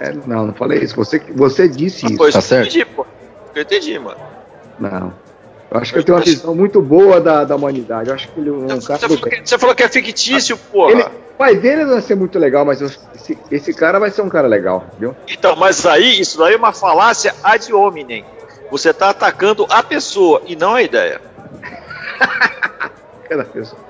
[0.00, 0.94] É, não, não falei isso.
[0.96, 2.18] Você, você disse ah, isso.
[2.18, 2.64] Pois, tá certo?
[2.64, 3.06] Eu entendi, pô.
[3.54, 4.20] Eu entendi, mano.
[4.78, 5.12] Não.
[5.70, 8.08] Eu acho que ele tem uma visão muito boa da, da humanidade.
[8.08, 8.98] Eu acho que ele é um cara.
[8.98, 10.92] Você, falou que, você falou que é fictício, porra.
[10.92, 12.80] Ele, o pai dele não vai ser muito legal, mas
[13.28, 15.14] esse, esse cara vai ser um cara legal, viu?
[15.28, 18.24] Então, mas aí, isso daí é uma falácia ad hominem.
[18.70, 21.20] Você está atacando a pessoa e não a ideia.
[23.28, 23.80] Cada pessoa.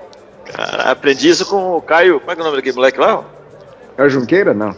[0.45, 2.21] Cara, aprendi isso com o Caio.
[2.21, 3.25] Como é que é o nome daquele moleque lá?
[3.97, 4.55] Caio Junqueira?
[4.55, 4.75] Não.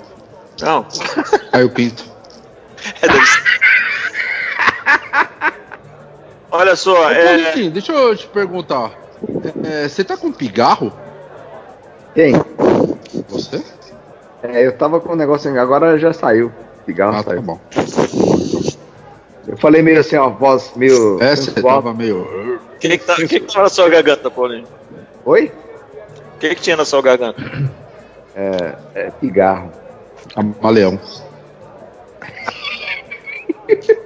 [0.61, 0.87] Não.
[1.53, 2.05] Caio Pinto.
[3.01, 3.43] É, deve ser.
[6.51, 7.07] Olha só.
[7.07, 7.71] Ô, é...
[7.71, 8.91] deixa eu te perguntar.
[9.65, 10.93] É, você tá com pigarro?
[12.15, 12.35] Tem.
[13.29, 13.63] Você?
[14.43, 16.53] É, eu tava com um negócio, agora já saiu.
[16.85, 17.43] Cigarro ah, tá saiu.
[17.43, 17.61] Tá bom.
[19.47, 21.21] Eu falei meio assim, uma voz meio.
[21.23, 22.23] É, você tava meio.
[22.23, 24.67] O que que, tá, que que tá na sua garganta, Paulinho?
[25.25, 25.53] Oi?
[26.37, 27.43] O que que tinha na sua garganta?
[28.35, 29.71] É, é pigarro.
[30.35, 30.99] Camaleão.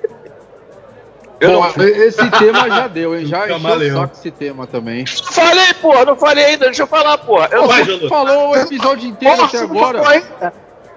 [1.46, 1.84] Bom, não...
[1.86, 3.26] esse tema já deu, hein?
[3.26, 5.04] Já encheu esse tema também.
[5.06, 7.48] Falei, porra, não falei ainda, deixa eu falar, porra.
[7.50, 8.08] Eu Vai, não...
[8.08, 10.22] falou o episódio inteiro porra, até agora.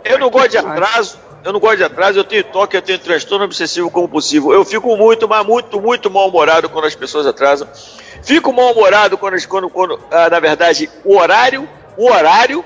[0.03, 2.99] Eu não gosto de atraso, eu não gosto de atraso, eu tenho toque, eu tenho
[2.99, 4.53] transtorno obsessivo compulsivo.
[4.53, 7.67] Eu fico muito, mas muito, muito mal-humorado quando as pessoas atrasam.
[8.23, 12.63] Fico mal-humorado quando, quando, quando ah, na verdade, o horário, o horário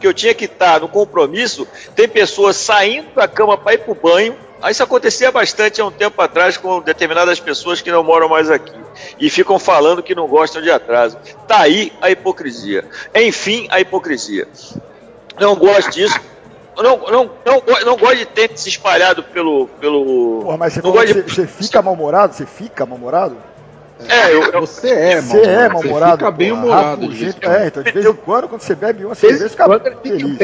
[0.00, 3.94] que eu tinha que estar no compromisso, tem pessoas saindo da cama para ir pro
[3.94, 4.34] banho
[4.68, 8.74] isso acontecia bastante há um tempo atrás com determinadas pessoas que não moram mais aqui
[9.18, 11.16] e ficam falando que não gostam de atraso.
[11.46, 12.84] Tá aí a hipocrisia.
[13.14, 14.46] Enfim, a hipocrisia.
[15.38, 16.20] Não gosto disso.
[16.76, 19.66] Não, não, não, não gosto de tênis espalhado pelo.
[19.80, 20.40] pelo...
[20.42, 21.22] Porra, mas você, não gosta de...
[21.22, 22.34] você, fica mal-humorado?
[22.34, 23.36] Você fica mal-humorado?
[24.08, 26.18] É, eu, eu, você é, Você é mal-humorado.
[26.18, 27.08] Fica bem humorado.
[27.42, 30.38] É, então de vez em quando, quando você bebe uma cerveja, fica feliz.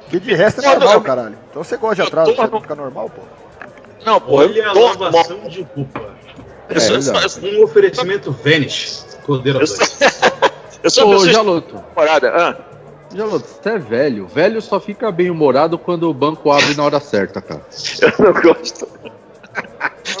[0.00, 1.38] Porque de resto é normal, caralho.
[1.50, 3.22] Então você gosta de atraso, você fica normal, pô.
[4.04, 6.00] Não, pô, Olha a lavação de culpa.
[6.68, 9.04] É, eu sou, um oferecimento Vanish.
[9.24, 9.66] Cordeiro Eu
[10.90, 11.82] sou Ô, Jaloto.
[11.94, 12.30] Parada.
[12.30, 12.56] Ah.
[13.14, 14.26] Jaloto, você é velho.
[14.26, 17.60] Velho só fica bem humorado quando o banco abre na hora certa, cara.
[18.00, 18.88] Eu não gosto.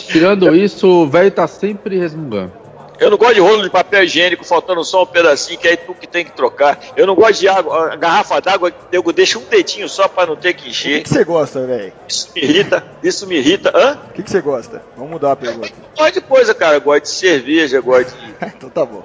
[0.08, 2.52] Tirando isso, o velho tá sempre resmungando.
[3.00, 5.94] Eu não gosto de rolo de papel higiênico faltando só um pedacinho, que aí tu
[5.94, 6.78] que tem que trocar.
[6.94, 10.52] Eu não gosto de água, garrafa d'água, eu deixo um dedinho só para não ter
[10.52, 11.00] que encher.
[11.00, 11.94] O que, você gosta, velho?
[12.06, 13.72] Isso me irrita, isso me irrita.
[13.74, 13.98] Hã?
[14.10, 14.82] O que, você gosta?
[14.94, 15.70] Vamos mudar a pergunta.
[15.96, 16.76] Gosto de coisa, cara.
[16.76, 18.34] Eu gosto de cerveja, gosto de.
[18.56, 19.02] então tá bom.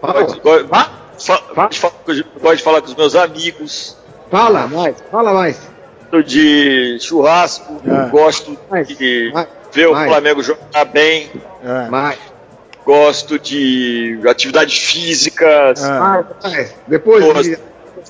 [0.00, 0.68] Gosto, gosto,
[2.40, 3.96] gosto de falar com os meus amigos.
[4.30, 5.60] Fala mais, fala mais.
[6.24, 8.10] De churrasco, é.
[8.10, 10.06] gosto mais, de mais, ver mais.
[10.06, 11.30] o Flamengo jogar bem.
[11.64, 11.88] É.
[11.88, 12.31] Mais
[12.84, 15.82] gosto de atividades físicas.
[15.84, 16.24] Ah,
[16.86, 17.58] depois boas, de...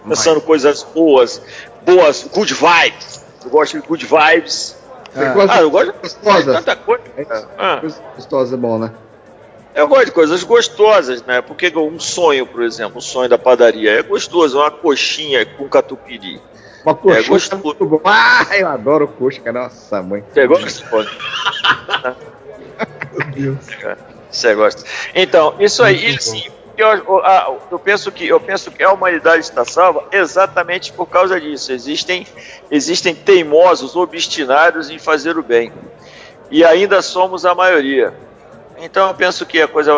[0.08, 1.40] pensando coisas boas,
[1.84, 3.24] boas, good vibes.
[3.44, 4.76] Eu gosto de good vibes.
[5.14, 7.02] Ah, eu gosto de tanta coisa.
[7.16, 7.26] É,
[7.58, 7.82] ah.
[8.16, 8.92] Gostosa é bom, né?
[9.74, 11.40] Eu gosto de coisas gostosas, né?
[11.40, 16.40] Porque um sonho, por exemplo, um sonho da padaria é gostoso, uma coxinha com catupiry.
[16.84, 18.00] Uma coxinha é gostoso.
[18.04, 20.22] Ah, eu adoro coxa, nossa mãe.
[20.32, 20.84] Você gosta?
[23.12, 23.66] Meu Deus.
[24.32, 24.82] Você gosta.
[25.14, 26.44] Então, isso aí, sim,
[26.76, 31.38] eu, eu, eu, penso que, eu penso que a humanidade está salva exatamente por causa
[31.38, 31.70] disso.
[31.70, 32.26] Existem,
[32.70, 35.70] existem teimosos, obstinados em fazer o bem.
[36.50, 38.14] E ainda somos a maioria.
[38.78, 39.92] Então eu penso que a coisa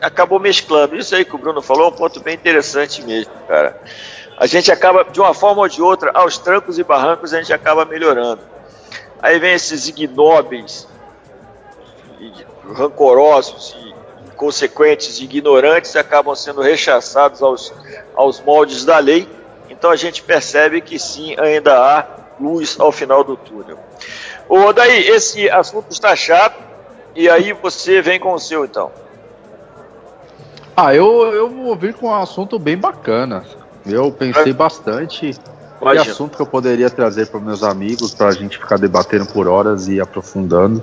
[0.00, 0.96] acabou mesclando.
[0.96, 3.78] Isso aí que o Bruno falou é um ponto bem interessante mesmo, cara.
[4.38, 7.52] A gente acaba, de uma forma ou de outra, aos trancos e barrancos, a gente
[7.52, 8.40] acaba melhorando.
[9.22, 10.86] Aí vem esses ignóbeis
[12.74, 13.94] rancorosos e
[14.28, 17.72] inconsequentes e ignorantes acabam sendo rechaçados aos,
[18.14, 19.28] aos moldes da lei.
[19.70, 22.06] Então a gente percebe que sim, ainda há
[22.40, 23.78] luz ao final do túnel.
[24.48, 26.62] Ô, daí, esse assunto está chato,
[27.14, 28.92] e aí você vem com o seu então.
[30.76, 33.44] Ah, eu, eu vou vir com um assunto bem bacana.
[33.84, 34.54] Eu pensei é.
[34.54, 35.34] bastante.
[35.80, 39.46] Que assunto que eu poderia trazer para meus amigos, para a gente ficar debatendo por
[39.46, 40.82] horas e aprofundando.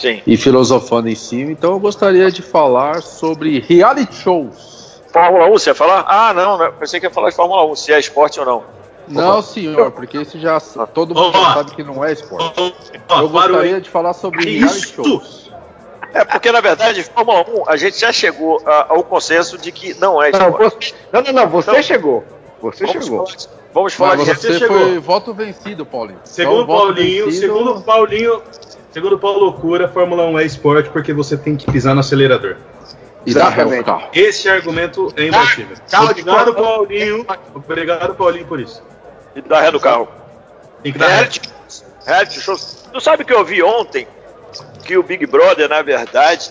[0.00, 0.22] Sim.
[0.26, 1.50] e filosofando em cima.
[1.50, 5.02] Então eu gostaria de falar sobre reality shows.
[5.12, 6.04] Fórmula 1, você ia falar?
[6.06, 8.64] Ah, não, pensei que ia falar de Fórmula 1, se é esporte ou não.
[9.08, 12.74] Não, senhor, porque isso já todo mundo oh, sabe que não é esporte.
[13.08, 15.50] Eu gostaria de falar sobre reality shows.
[16.14, 20.22] É porque, na verdade, Fórmula 1, a gente já chegou ao consenso de que não
[20.22, 20.94] é esporte.
[21.12, 22.24] Não, não, não, você então, chegou.
[22.60, 23.26] Você vamos chegou.
[23.26, 23.38] Falar,
[23.72, 26.20] vamos falar Mas de você, você foi voto vencido, Paulinho.
[26.24, 27.46] Segundo então, Paulinho, vencido...
[27.46, 28.42] segundo Paulinho,
[28.90, 32.56] Segundo Paulo Loucura, Fórmula 1 é esporte porque você tem que pisar no acelerador.
[33.26, 34.08] E dar ré no carro.
[34.12, 35.76] Esse argumento é imbatível.
[35.92, 37.26] Ah, obrigado, Paulinho.
[37.54, 38.82] Obrigado, Paulinho, por isso.
[39.34, 40.08] E dar ré no carro.
[40.82, 41.28] Tem que dar ré.
[42.06, 42.88] Reality shows.
[42.90, 44.08] Tu sabe que eu vi ontem
[44.84, 46.50] que o Big Brother, na verdade,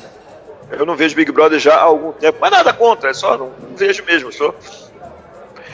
[0.69, 3.51] eu não vejo Big Brother já há algum tempo, mas nada contra, é só não,
[3.59, 4.31] não vejo mesmo.
[4.31, 4.53] Sou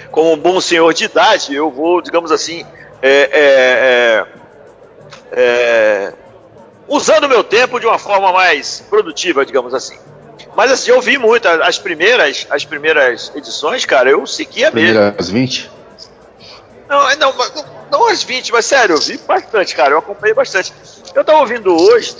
[0.09, 2.63] como um bom senhor de idade, eu vou, digamos assim,
[3.01, 4.25] é, é,
[5.31, 6.13] é, é
[6.93, 9.97] usando o meu tempo de uma forma mais produtiva, digamos assim.
[10.55, 15.15] Mas assim, eu vi muito, as primeiras, as primeiras edições, cara, eu seguia mesmo.
[15.17, 15.71] As 20?
[16.87, 17.33] Não, não,
[17.91, 20.71] não as 20, mas sério, eu vi bastante, cara, eu acompanhei bastante.
[21.15, 22.15] Eu tava ouvindo hoje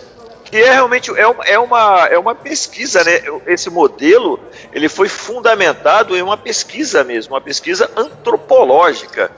[0.54, 3.24] que é realmente é uma, é uma, é uma pesquisa, né?
[3.48, 4.40] Esse modelo
[4.72, 9.32] ele foi fundamentado em uma pesquisa mesmo, uma pesquisa antropológica,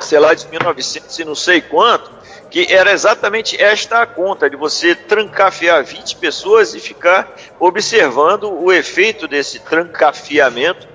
[0.00, 2.10] sei lá, de 1900 e não sei quanto,
[2.50, 8.72] que era exatamente esta a conta, de você trancafiar 20 pessoas e ficar observando o
[8.72, 10.88] efeito desse trancafiamento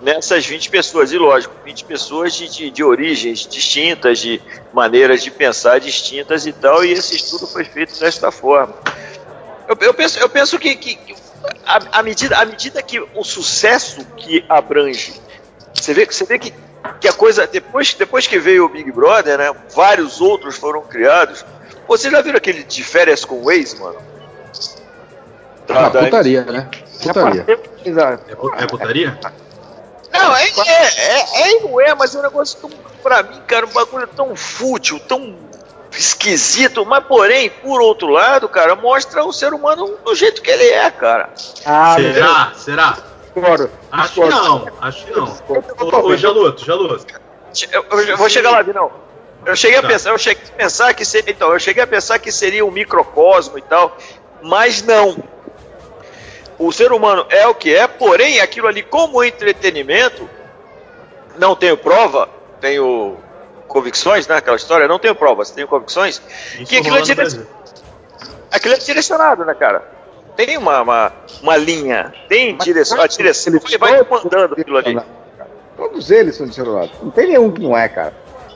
[0.00, 1.10] nessas 20 pessoas.
[1.10, 4.40] E lógico, 20 pessoas de, de, de, origens distintas, de
[4.72, 8.74] maneiras de pensar distintas e tal, e esse estudo foi feito desta forma.
[9.66, 11.16] Eu, eu penso, eu penso que, que, que
[11.64, 15.14] a, a, medida, à medida que o sucesso que abrange,
[15.74, 16.54] você vê, você vê que
[17.00, 21.44] que a coisa, depois, depois que veio o Big Brother, né, vários outros foram criados.
[21.86, 23.96] Vocês já viram aquele de férias com o ex, mano?
[25.68, 26.68] Ah, putaria, né?
[27.02, 27.44] Putaria.
[27.48, 29.18] É, é putaria?
[30.12, 32.70] Não, é, é, é, é, é, mas é um negócio tão,
[33.02, 35.36] pra mim, cara, um bagulho tão fútil, tão
[35.92, 40.68] esquisito, mas porém, por outro lado, cara, mostra o ser humano do jeito que ele
[40.68, 41.30] é, cara.
[41.64, 42.52] Ah, será?
[42.56, 42.98] Será?
[43.36, 43.70] Discordo.
[43.92, 46.04] Acho que não, acho que não.
[46.04, 47.06] Ô, Jaloto, Jaloto.
[47.70, 48.90] Eu, eu, eu vou chegar lá, não.
[49.44, 49.86] Eu cheguei tá.
[49.86, 52.64] a pensar, eu cheguei a pensar que seria, então, eu cheguei a pensar que seria
[52.64, 53.96] um microcosmo e tal,
[54.42, 55.16] mas não.
[56.58, 60.28] O ser humano é o que é, porém aquilo ali como entretenimento,
[61.38, 62.28] não tenho prova,
[62.60, 63.18] tenho
[63.68, 64.38] convicções, né?
[64.38, 66.22] Aquela história, não tenho provas, tenho convicções,
[66.54, 67.46] Isso que aquilo é, direc...
[68.50, 69.95] aquilo é direcionado, né, cara?
[70.36, 75.00] Tem uma, uma, uma linha, tem direção, a direção, ele vai comandando aquilo ali.
[75.76, 78.14] Todos eles são direcionados, não tem nenhum que não é, cara.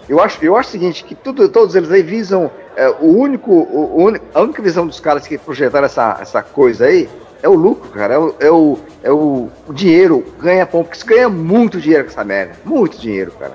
[0.09, 2.51] Eu acho, eu acho o seguinte, que tudo, todos eles aí visam.
[2.77, 6.87] É, o único, o, o, a única visão dos caras que projetaram essa, essa coisa
[6.87, 7.09] aí
[7.43, 8.14] é o lucro, cara.
[8.14, 12.05] É o, é o, é o, o dinheiro, ganha pão, porque você ganha muito dinheiro
[12.05, 12.57] com essa merda.
[12.64, 13.53] Muito dinheiro, cara.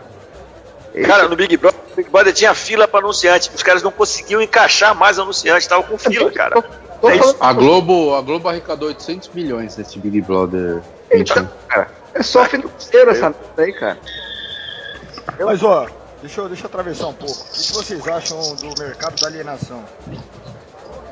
[0.93, 1.05] Esse...
[1.05, 3.51] Cara, no Big Brother, Big Brother tinha fila para anunciante.
[3.53, 6.63] Os caras não conseguiam encaixar mais anunciantes, estavam com fila, cara.
[7.09, 10.81] É a Globo, a Globo arrecadou 800 milhões nesse Big Brother.
[11.11, 13.99] Então, cara, é só financeiro essa merda aí, cara.
[15.39, 15.87] Mas ó,
[16.25, 17.33] Deixa eu, deixa eu atravessar um pouco.
[17.33, 19.85] O que vocês acham do mercado da alienação?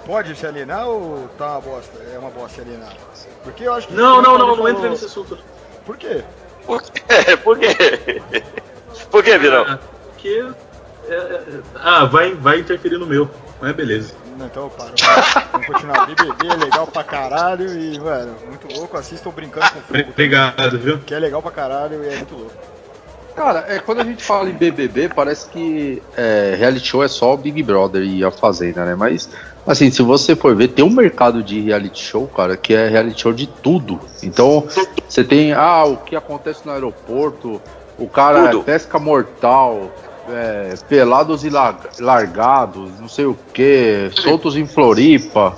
[0.07, 2.03] Pode se alienar ou tá uma bosta?
[2.11, 2.97] É uma bosta se alienar?
[3.43, 3.93] Porque eu acho que.
[3.93, 4.69] Não, não, não, não, falou...
[4.69, 5.37] entra nesse assunto.
[5.85, 6.23] Por quê?
[6.65, 7.01] Por quê?
[7.43, 8.23] Por quê?
[9.11, 9.65] Por quê, Virão?
[9.67, 10.47] Ah, porque.
[11.07, 11.43] É, é,
[11.75, 13.29] ah, vai, vai interferir no meu.
[13.61, 14.15] Mas é beleza.
[14.37, 14.93] Não, então eu paro.
[15.51, 16.05] Vamos continuar.
[16.05, 18.97] BBB é legal pra caralho e, mano, muito louco.
[18.97, 20.09] Assistam brincando com fogo.
[20.09, 20.99] Obrigado, viu?
[20.99, 22.73] Que é legal pra caralho e é muito louco.
[23.35, 27.33] Cara, é, quando a gente fala em BBB, parece que é, reality show é só
[27.33, 28.93] o Big Brother e a Fazenda, né?
[28.93, 29.27] Mas,
[29.65, 33.21] assim, se você for ver, tem um mercado de reality show, cara, que é reality
[33.21, 33.99] show de tudo.
[34.21, 34.67] Então,
[35.09, 37.59] você tem, ah, o que acontece no aeroporto,
[37.97, 39.91] o cara é pesca mortal,
[40.29, 41.49] é, pelados e
[41.99, 45.55] largados, não sei o que, soltos em Floripa.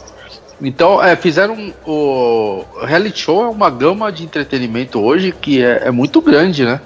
[0.62, 1.74] Então, é, fizeram.
[1.86, 6.80] O reality show é uma gama de entretenimento hoje que é, é muito grande, né?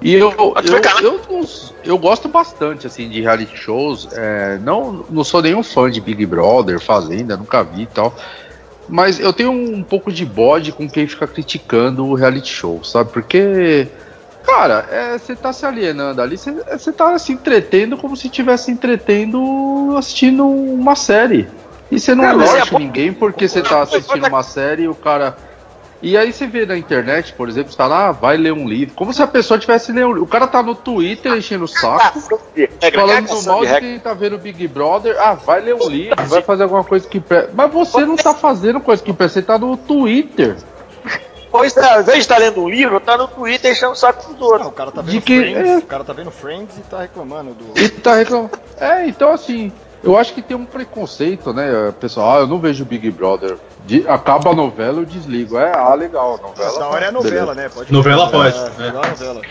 [0.00, 1.48] E eu, eu, eu, eu,
[1.84, 4.08] eu, gosto bastante assim de reality shows.
[4.12, 8.14] É, não, não sou nenhum fã de Big Brother, Fazenda, nunca vi e tal.
[8.88, 13.10] Mas eu tenho um pouco de bode com quem fica criticando o reality show, sabe?
[13.12, 13.88] Porque,
[14.46, 19.94] cara, você é, tá se alienando ali, você tá se entretendo como se estivesse entretendo
[19.98, 21.48] assistindo uma série.
[21.90, 25.36] E você não gosta é ninguém porque você tá assistindo uma série e o cara
[26.02, 28.94] e aí você vê na internet, por exemplo, está lá, ah, vai ler um livro.
[28.94, 30.24] Como se a pessoa tivesse ler um livro.
[30.24, 32.20] O cara tá no Twitter enchendo o saco,
[32.92, 35.16] falando mal de quem tá vendo Big Brother.
[35.18, 37.50] Ah, vai ler um livro, vai fazer alguma coisa que presta.
[37.54, 40.56] Mas você não tá fazendo coisa que presta, você tá no Twitter.
[41.56, 43.96] Pois é, ao invés de estar tá lendo um livro, tá no Twitter enchendo o
[43.96, 44.62] saco dos outros.
[44.62, 45.76] Não, o cara tá vendo de que, Friends, é...
[45.78, 47.80] o cara tá vendo Friends e tá reclamando do.
[47.80, 48.50] E tá reclamando.
[48.78, 49.72] É, então assim,
[50.04, 52.36] eu acho que tem um preconceito, né, pessoal?
[52.36, 53.56] Ah, eu não vejo Big Brother.
[53.86, 55.56] De, acaba a novela, eu desligo.
[55.56, 56.78] É, ah, legal, novela.
[56.78, 57.68] Da hora é novela, né?
[57.68, 58.56] Pode novela pode.
[58.56, 58.92] É, né?
[58.92, 59.40] novela.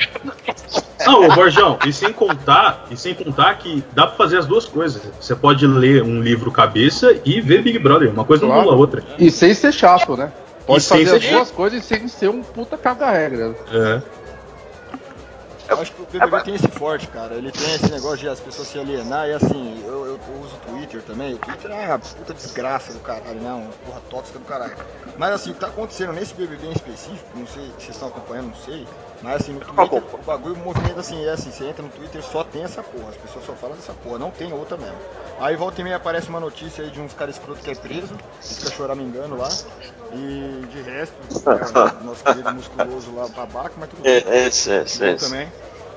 [1.05, 4.65] Não, ô Borjão, e sem contar, e sem contar que dá pra fazer as duas
[4.65, 5.03] coisas.
[5.19, 8.09] Você pode ler um livro cabeça e ver Big Brother.
[8.09, 8.55] Uma coisa claro.
[8.55, 9.03] não anula a outra.
[9.19, 10.31] E sem ser chato, né?
[10.65, 13.55] Pode e fazer as duas coisas sem ser um puta caga-regra.
[13.71, 14.01] É.
[15.67, 17.35] Eu acho que o BBB tem esse forte, cara.
[17.35, 20.55] Ele tem esse negócio de as pessoas se alienar e assim, eu, eu, eu uso
[20.55, 21.33] o Twitter também.
[21.33, 23.51] O Twitter é uma puta desgraça do caralho, né?
[23.51, 24.75] Uma porra tóxica do caralho.
[25.17, 28.09] Mas assim, o que tá acontecendo nesse BBB em específico, não sei se vocês estão
[28.09, 28.87] acompanhando, não sei.
[29.25, 32.21] Mas assim, no Twitter, o bagulho, o movimento assim, é assim, você entra no Twitter
[32.21, 33.09] só tem essa porra.
[33.09, 34.95] As pessoas só falam dessa porra, não tem outra mesmo.
[35.39, 38.15] Aí volta e meia aparece uma notícia aí de uns caras escroto que é preso,
[38.39, 39.49] fica choramingando lá.
[40.13, 41.15] E de resto,
[41.49, 44.31] é, nosso querido musculoso lá, babaca, mas tudo é, bem.
[44.31, 45.51] É, é, é, é, também.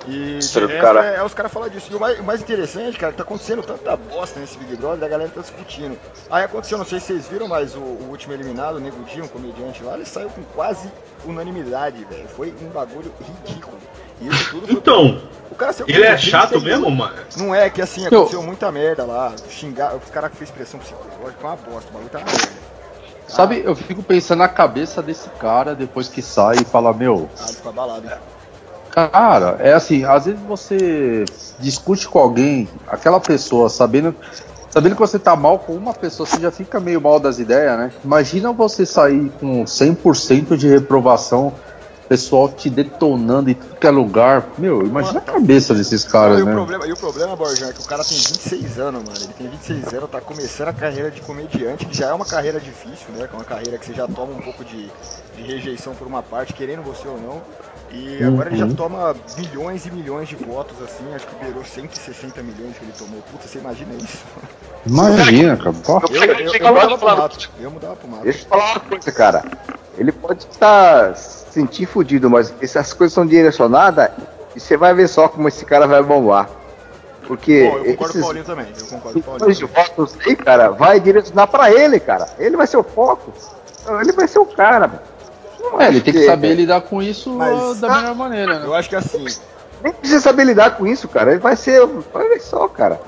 [0.08, 0.38] E
[0.80, 1.04] cara.
[1.04, 1.88] É, é, os caras falam disso.
[1.92, 5.04] E o mais, o mais, interessante, cara, que tá acontecendo tanta bosta nesse Big Brother,
[5.04, 5.98] a galera tá discutindo.
[6.30, 9.22] Aí aconteceu, não sei se vocês viram, mas o, o último eliminado, o Nego Dia,
[9.22, 10.90] um comediante lá, ele saiu com quase
[11.26, 12.28] unanimidade, velho.
[12.28, 13.76] Foi um bagulho ridículo.
[14.20, 17.16] E isso tudo Então, o cara ele é chato mesmo, mano?
[17.36, 18.46] Não é que assim, aconteceu Eu...
[18.46, 19.34] muita merda lá.
[19.50, 22.68] Xingar, os caras que fez pressão psicológica, uma bosta, o bagulho tá na merda.
[23.28, 27.28] Sabe, eu fico pensando na cabeça desse cara depois que sai e fala, meu.
[27.38, 28.10] Ah, ele fica abalado.
[29.06, 31.24] Cara, é assim, às vezes você
[31.60, 34.14] discute com alguém, aquela pessoa, sabendo,
[34.70, 37.78] sabendo que você tá mal com uma pessoa, você já fica meio mal das ideias,
[37.78, 37.92] né?
[38.04, 41.52] Imagina você sair com 100% de reprovação,
[42.08, 44.48] pessoal te detonando em tudo que é lugar.
[44.56, 46.50] Meu, imagina a cabeça desses caras, e né?
[46.50, 49.16] O problema, e o problema, Borja, é que o cara tem 26 anos, mano.
[49.16, 52.58] Ele tem 26 anos, tá começando a carreira de comediante, que já é uma carreira
[52.58, 53.28] difícil, né?
[53.28, 54.90] Que é uma carreira que você já toma um pouco de,
[55.36, 57.42] de rejeição por uma parte, querendo você ou não.
[57.90, 58.54] E agora uhum.
[58.54, 58.74] ele já uhum.
[58.74, 63.22] toma milhões e milhões de votos, assim, acho que beirou 160 milhões que ele tomou.
[63.22, 64.18] Puta, você imagina isso?
[64.86, 65.74] Imagina, cara.
[66.10, 67.50] Eu, eu, eu, eu mudava pro mato.
[67.60, 68.22] Eu mudava pro mato.
[68.24, 69.44] Deixa eu falar uma coisa, cara.
[69.96, 74.10] Ele pode estar sentir fudido, mas essas coisas são direcionadas
[74.54, 76.48] E você vai ver só como esse cara vai bombar.
[77.26, 78.66] Porque Bom, eu concordo esses, com o Paulinho também.
[78.78, 79.68] Eu concordo com o Paulinho.
[79.68, 82.28] votos aí, cara, vai direcionar pra ele, cara.
[82.38, 83.32] Ele vai ser o foco.
[84.00, 85.02] Ele vai ser o cara,
[85.78, 88.66] É, ele tem que saber lidar com isso Mas, da melhor maneira, né?
[88.66, 89.24] Eu acho que assim.
[89.82, 91.32] Nem precisa saber lidar com isso, cara.
[91.32, 91.80] Ele vai ser.
[92.12, 93.00] Olha só, cara.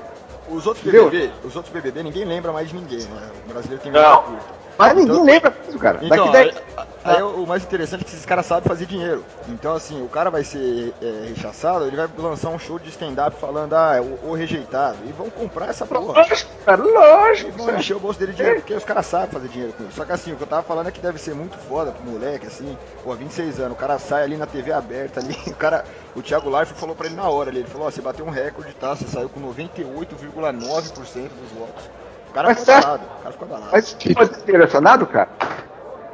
[0.49, 3.29] Os outros BBB, os outros BBB, ninguém lembra mais de ninguém, né?
[3.45, 5.99] O brasileiro tem muito Mas ninguém então, lembra disso, cara.
[6.01, 6.55] Então, Daqui
[7.03, 7.25] Aí ah.
[7.25, 9.25] o mais interessante é que esses caras sabem fazer dinheiro.
[9.47, 13.35] Então, assim, o cara vai ser é, rechaçado, ele vai lançar um show de stand-up
[13.39, 14.99] falando, ah, é o, o, rejeitado.
[15.07, 16.21] E vão comprar essa porra.
[16.21, 17.49] Lógico, cara, lógico.
[17.49, 19.83] E vão encher o bolso dele de dinheiro, porque os caras sabem fazer dinheiro com
[19.85, 19.95] isso.
[19.95, 22.03] Só que assim, o que eu tava falando é que deve ser muito foda pro
[22.11, 25.83] moleque, assim, pô, 26 anos, o cara sai ali na TV aberta ali, o cara.
[26.13, 28.29] O Thiago Life falou pra ele na hora ali, ele falou, ó, você bateu um
[28.29, 28.95] recorde, tá?
[28.95, 32.00] Você saiu com 98,9% dos votos.
[32.31, 33.71] O cara ficou abalado, o cara ficou abalado.
[33.73, 35.29] Mas pode ser direcionado, cara?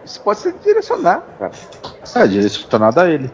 [0.04, 1.52] Isso pode ser direcionado, cara.
[2.16, 3.32] É, direcionado a ele.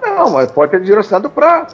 [0.00, 1.68] Não, mas pode ter direcionado para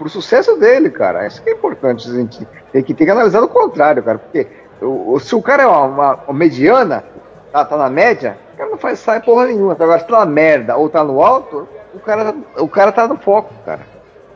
[0.00, 1.26] o sucesso dele, cara.
[1.26, 2.10] Isso que é importante.
[2.10, 4.18] A gente tem que, tem que analisar o contrário, cara.
[4.18, 4.46] Porque
[4.80, 7.04] o, se o cara é uma, uma, uma mediana,
[7.52, 9.74] tá, tá, na média, o cara não faz sai porra nenhuma.
[9.74, 13.18] Agora, se tá na merda ou tá no alto, o cara, o cara tá no
[13.18, 13.80] foco, cara.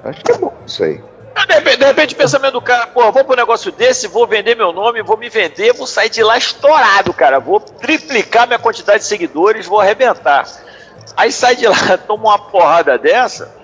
[0.05, 1.01] Acho que é bom isso aí.
[1.35, 4.27] De repente, de repente o pensamento do cara, pô, vou pro um negócio desse, vou
[4.27, 7.41] vender meu nome, vou me vender, vou sair de lá estourado, cara.
[7.41, 10.47] Vou triplicar minha quantidade de seguidores, vou arrebentar.
[11.17, 13.55] Aí sai de lá, toma uma porrada dessa,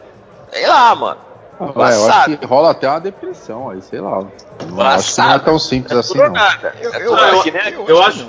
[0.51, 1.29] sei lá, mano.
[1.61, 4.25] Ah, eu acho que rola até uma depressão aí, sei lá.
[4.69, 6.31] Não, acho que não é tão simples é assim, não.
[6.31, 6.75] Nada.
[6.81, 7.75] Eu, eu, eu, né?
[7.89, 8.29] eu, acho.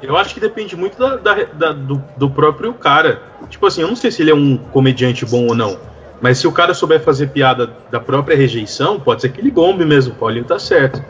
[0.00, 3.20] Eu acho que depende muito da, da, da, do, do próprio cara.
[3.50, 5.78] Tipo assim, eu não sei se ele é um comediante bom ou não.
[6.20, 9.84] Mas se o cara souber fazer piada da própria rejeição, pode ser que ele bombe
[9.84, 10.12] mesmo.
[10.12, 11.02] O Paulinho tá certo.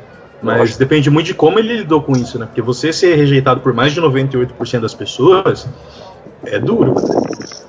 [0.42, 0.78] Mas Lógico.
[0.78, 2.46] depende muito de como ele lidou com isso, né?
[2.46, 5.66] Porque você ser rejeitado por mais de 98% das pessoas
[6.44, 6.94] é duro.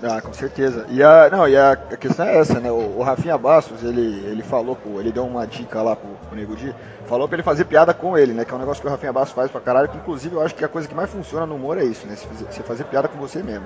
[0.03, 0.85] Ah, com certeza.
[0.89, 2.71] E a, não, e a, questão é essa, né?
[2.71, 6.37] O, o Rafinha Bastos, ele, ele falou, pô, ele deu uma dica lá pro, pro
[6.37, 6.73] Nego Di,
[7.07, 8.45] falou pra ele fazer piada com ele, né?
[8.45, 10.55] Que é um negócio que o Rafinha Bastos faz pra caralho, que inclusive eu acho
[10.55, 12.15] que a coisa que mais funciona no humor é isso, né?
[12.15, 13.65] Você fazer piada com você mesmo.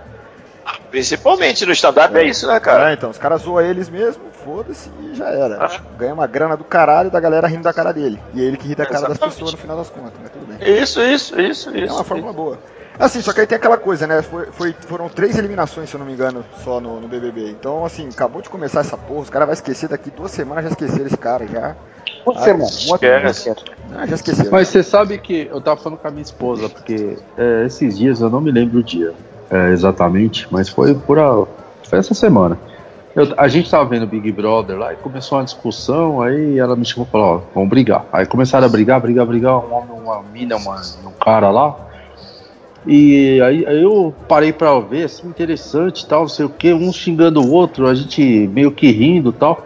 [0.94, 2.22] Principalmente no stand-up é.
[2.22, 2.28] é.
[2.28, 2.92] isso, né, cara?
[2.92, 5.66] É, então, os caras zoam eles mesmo, foda-se e já era.
[5.66, 5.82] Ah.
[5.98, 8.20] Ganha uma grana do caralho da galera rindo da cara dele.
[8.32, 9.20] E é ele que ri da cara Exatamente.
[9.20, 10.82] das pessoas no final das contas, mas tudo bem.
[10.84, 11.94] Isso, isso, isso, isso.
[11.94, 12.60] É uma fórmula boa.
[13.00, 14.22] Assim, só que aí tem aquela coisa, né?
[14.22, 17.50] Foi, foi, foram três eliminações, se eu não me engano, só no, no BBB.
[17.50, 19.22] Então, assim, acabou de começar essa porra.
[19.22, 21.76] Os caras vão esquecer daqui duas semanas, já esqueceram esse cara já.
[22.24, 22.70] Uma ah, semana.
[23.96, 24.52] Ah, já esqueceram.
[24.52, 28.22] Mas você sabe que eu tava falando com a minha esposa, porque é, esses dias
[28.22, 29.12] eu não me lembro o dia
[29.50, 31.46] é, exatamente, mas foi por a,
[31.84, 32.58] foi essa semana.
[33.16, 36.84] Eu, a gente tava vendo Big Brother lá e começou uma discussão, aí ela me
[36.84, 38.06] chamou e falou, ó, vamos brigar.
[38.12, 41.76] Aí começaram a brigar, brigar, brigar, um homem, uma mina, uma, um cara lá.
[42.88, 46.92] E aí, aí eu parei pra ver, assim, interessante tal, não sei o que, um
[46.92, 49.66] xingando o outro, a gente meio que rindo tal.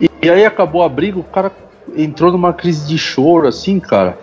[0.00, 1.52] E, e aí acabou a briga, o cara
[1.96, 4.18] entrou numa crise de choro, assim, cara.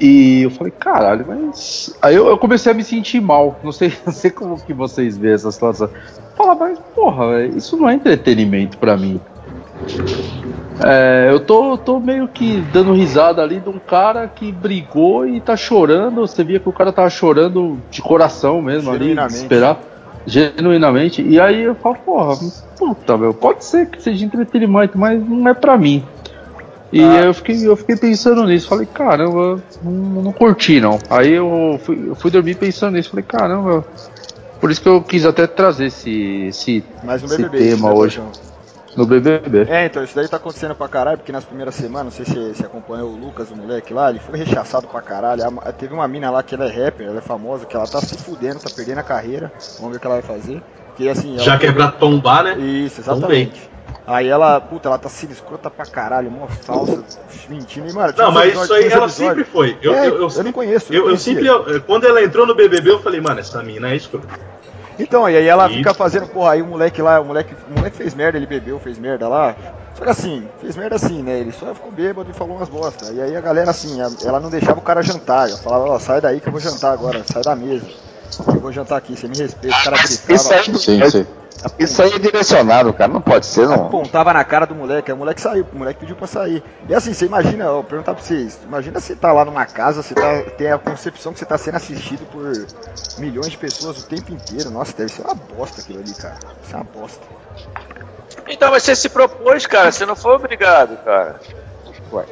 [0.00, 1.94] E eu falei, caralho, mas.
[2.00, 3.60] Aí eu, eu, comecei a me sentir mal.
[3.62, 5.90] Não sei, não sei como que vocês veem essa situação.
[6.36, 9.20] Fala, mas porra, isso não é entretenimento para mim.
[10.82, 15.38] É, eu tô, tô meio que dando risada ali de um cara que brigou e
[15.40, 16.22] tá chorando.
[16.22, 19.78] Você via que o cara tava chorando de coração mesmo ali, esperar
[20.26, 21.22] genuinamente.
[21.22, 22.36] E aí eu falo, porra,
[22.78, 26.02] puta, meu, pode ser que seja entretenimento, mas não é pra mim.
[26.92, 27.24] E ah.
[27.24, 30.98] eu, fiquei, eu fiquei pensando nisso, falei, caramba, não, não curti não.
[31.08, 33.84] Aí eu fui, eu fui dormir pensando nisso, falei, caramba,
[34.60, 36.84] por isso que eu quis até trazer esse, esse,
[37.14, 38.20] esse BBB, tema hoje.
[38.96, 39.66] No BBB.
[39.70, 42.54] É, então, isso daí tá acontecendo pra caralho, porque nas primeiras semanas, não sei se
[42.54, 45.42] você acompanhou o Lucas, o moleque lá, ele foi rechaçado pra caralho.
[45.78, 48.16] Teve uma mina lá que ela é rapper, ela é famosa, que ela tá se
[48.18, 49.52] fudendo, tá perdendo a carreira.
[49.76, 50.60] Vamos ver o que ela vai fazer.
[50.96, 52.58] Que, assim, Já que é pra tombar, né?
[52.58, 53.70] Isso, exatamente.
[54.10, 57.04] Aí ela, puta, ela tá sendo escrota pra caralho, mó falsa,
[57.48, 57.88] mentindo.
[57.88, 59.78] E, mano, não, mas isso aí ela sempre foi.
[59.80, 60.92] Eu, é, eu, eu, eu, não conheço.
[60.92, 61.46] Eu, eu sempre,
[61.86, 64.26] quando ela entrou no BBB, eu falei, mano, essa mina é escrota.
[64.98, 65.76] Então, e aí ela e...
[65.76, 68.80] fica fazendo, porra, aí o moleque lá, o moleque, o moleque fez merda, ele bebeu,
[68.80, 69.54] fez merda lá.
[69.94, 71.38] Só que assim, fez merda assim, né?
[71.38, 73.12] Ele só ficou bêbado e falou umas bosta.
[73.12, 75.48] E aí a galera, assim, ela não deixava o cara jantar.
[75.48, 77.86] Ela falava, ó, sai daí que eu vou jantar agora, sai da mesa.
[78.46, 79.76] Eu vou jantar aqui, você me respeita.
[79.76, 80.78] O cara gritava.
[80.78, 81.26] Sim, sim.
[81.78, 83.12] Isso aí é direcionado, cara.
[83.12, 83.86] Não pode ser, não.
[83.86, 85.12] Apontava na cara do moleque.
[85.12, 85.66] O moleque saiu.
[85.72, 86.62] O moleque pediu pra sair.
[86.88, 88.58] E assim, você imagina, eu vou perguntar pra vocês.
[88.64, 91.76] Imagina você tá lá numa casa, você tá, tem a concepção que você tá sendo
[91.76, 92.52] assistido por
[93.18, 94.70] milhões de pessoas o tempo inteiro.
[94.70, 96.34] Nossa, deve ser uma bosta aquilo ali, cara.
[96.34, 97.26] Deve ser uma bosta.
[98.48, 99.92] Então, mas você se propôs, cara.
[99.92, 101.40] Você não foi obrigado, cara.
[102.12, 102.24] Ué.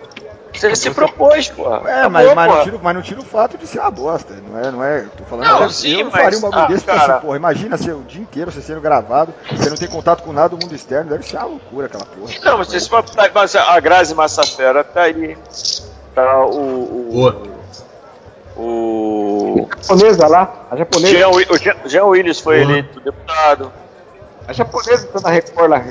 [0.58, 1.74] Você se propôs, pô.
[1.86, 4.34] É, mas, mas, não tira, mas não tira o fato de ser uma bosta.
[4.34, 5.06] Não é, não é.
[5.16, 5.46] Tô falando.
[5.46, 7.14] Não, eu, sim, eu não faria um bagulho ah, desse cara...
[7.14, 7.36] assim, porra.
[7.36, 10.58] Imagina ser o dia inteiro você sendo gravado, você não tem contato com nada do
[10.58, 12.32] mundo externo, deve ser uma loucura aquela porra.
[12.42, 13.04] Não, mas se for
[13.68, 15.36] a Grazi Massafera tá aí.
[16.14, 17.14] Tá o.
[17.14, 17.58] o
[18.58, 19.68] o.
[19.70, 21.14] A japonesa lá, a japonesa.
[21.14, 22.70] Jean, o Jean Willis foi uhum.
[22.70, 23.72] eleito deputado.
[24.46, 25.84] A japonesa tá na Record lá.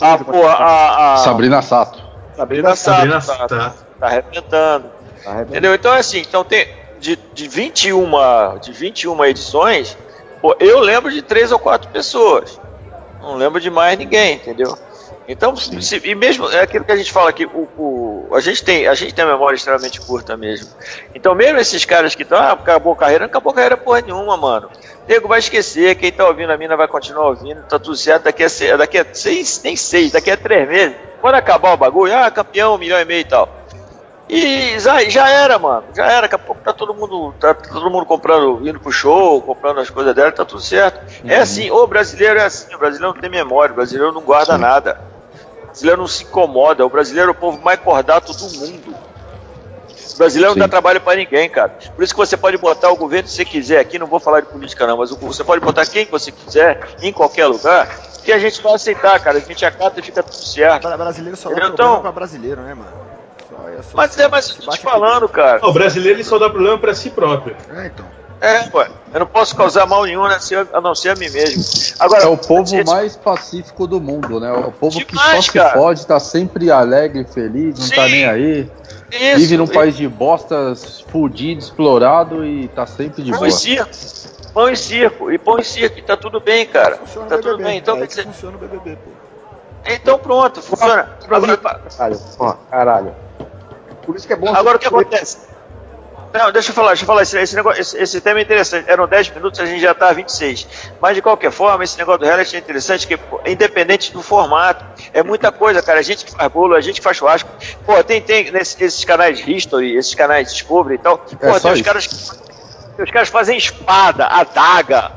[0.00, 2.02] Ah, pô, a, a, Sabrina Sato.
[2.36, 3.38] Sabrina, Sabrina Sato.
[3.38, 3.56] Sato.
[3.56, 4.90] Tá, tá arrebentando.
[5.22, 5.50] Tá arrebentando.
[5.50, 5.74] Entendeu?
[5.74, 6.68] Então é assim, então tem
[7.00, 9.96] de, de 21 de 21 edições,
[10.40, 12.60] pô, eu lembro de três ou quatro pessoas.
[13.20, 14.76] Não lembro de mais ninguém, entendeu?
[15.26, 18.64] Então, se, e mesmo é aquilo que a gente fala aqui, o, o, a, gente
[18.64, 20.70] tem, a gente tem a memória extremamente curta mesmo.
[21.14, 24.00] Então, mesmo esses caras que estão, ah, acabou a carreira, não acabou a carreira porra
[24.00, 24.70] nenhuma, mano.
[25.04, 28.24] O nego vai esquecer, quem tá ouvindo a mina vai continuar ouvindo, tá tudo certo,
[28.24, 32.16] daqui a, daqui a seis, nem seis, daqui a três meses, quando acabar o bagulho,
[32.16, 33.57] ah, campeão, um milhão e meio e tal.
[34.28, 35.84] E já, já era, mano.
[35.94, 36.22] Já era.
[36.22, 39.88] Daqui a pouco tá todo mundo, tá todo mundo comprando, indo pro show, comprando as
[39.88, 40.98] coisas dela, tá tudo certo.
[40.98, 41.30] É uhum.
[41.30, 44.54] É assim, o brasileiro é assim, o brasileiro não tem memória, o brasileiro não guarda
[44.54, 44.60] Sim.
[44.60, 45.18] nada
[45.78, 46.84] brasileiro não se incomoda.
[46.84, 48.94] O brasileiro é o povo mais cordato do mundo.
[50.14, 50.58] O brasileiro Sim.
[50.58, 51.78] não dá trabalho para ninguém, cara.
[51.94, 54.40] Por isso que você pode botar o governo que você quiser aqui, não vou falar
[54.40, 57.88] de política não, mas você pode botar quem você quiser, em qualquer lugar,
[58.24, 59.38] que a gente vai aceitar, cara.
[59.38, 60.88] A gente acata e fica tudo certo.
[60.88, 63.07] O brasileiro só dá então, para brasileiro, né, mano?
[63.82, 65.66] Só, mas é, mas eu tô te falando, cara.
[65.66, 67.56] o brasileiro ele só dá problema para si próprio.
[67.74, 68.06] É, então.
[68.40, 68.88] É, ué.
[69.12, 71.64] Eu não posso causar mal nenhum a não ser a mim mesmo.
[71.98, 72.86] Agora, é o povo gente...
[72.86, 74.52] mais pacífico do mundo, né?
[74.52, 77.96] O povo Demais, que só se pode, tá sempre alegre, feliz, não tá Sim.
[77.96, 78.70] tá nem aí.
[79.10, 83.48] Isso, Vive num país de bostas, fudido, explorado e tá sempre de pão boa.
[83.48, 83.90] E circo.
[84.52, 85.32] Pão e circo.
[85.32, 85.98] E pão e circo.
[85.98, 86.98] E tá tudo bem, cara.
[86.98, 87.64] Funciona tá tudo BBB.
[87.64, 87.78] bem.
[87.78, 88.24] Então, é dizer...
[88.24, 89.10] funciona o BBB, pô.
[89.86, 91.08] Então pronto, funciona.
[91.26, 93.14] Caralho, ó, caralho.
[94.08, 94.54] Por isso que é bom.
[94.54, 95.36] Agora o que acontece?
[96.32, 98.88] Não, deixa eu falar, deixa eu falar, esse, esse, negócio, esse, esse tema é interessante.
[98.88, 100.66] Eram 10 minutos, a gente já está a 26.
[100.98, 104.82] Mas de qualquer forma, esse negócio do reality é interessante, que independente do formato,
[105.12, 105.98] é muita coisa, cara.
[105.98, 107.50] A gente que faz bolo, a gente que faz churrasco.
[107.84, 111.22] Pô, tem, tem nesse, esses canais History, esses canais Discovery e tal.
[111.30, 113.02] É pô, é tem os caras que.
[113.02, 115.12] Os caras fazem espada, adaga,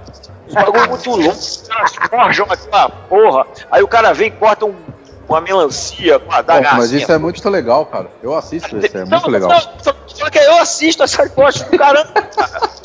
[0.50, 1.32] um bagulho muito louco.
[1.32, 3.48] Os caras forjam aquela porra.
[3.72, 4.91] Aí o cara vem e corta um
[5.32, 6.74] com a melancia, com a daga.
[6.74, 8.12] Mas isso é muito legal, cara.
[8.22, 9.50] Eu assisto isso, é muito legal.
[9.82, 12.10] Só que eu assisto essa coisas do caramba.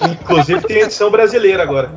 [0.09, 1.91] Inclusive tem edição brasileira agora.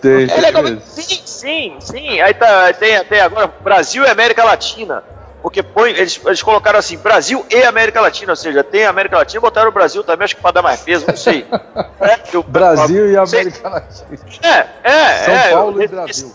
[0.00, 0.64] Tem, é legal.
[0.84, 2.20] Sim, sim, sim.
[2.20, 5.04] Aí tá, tem até agora Brasil e América Latina.
[5.40, 9.40] Porque põe, eles, eles colocaram assim, Brasil e América Latina, ou seja, tem América Latina,
[9.40, 11.46] botaram o Brasil também, acho que para dar mais peso, não sei.
[12.00, 14.18] É, eu, Brasil eu, e América Latina.
[14.42, 15.50] É, é, São é.
[15.50, 16.34] Paulo eu, e Brasil.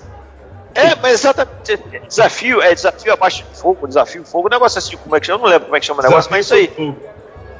[0.78, 1.78] É, mas exatamente.
[2.08, 5.40] Desafio, é desafio abaixo de fogo, desafio fogo, um negócio assim, como é que chama?
[5.40, 6.96] Eu não lembro como é que chama o negócio, mas é isso aí.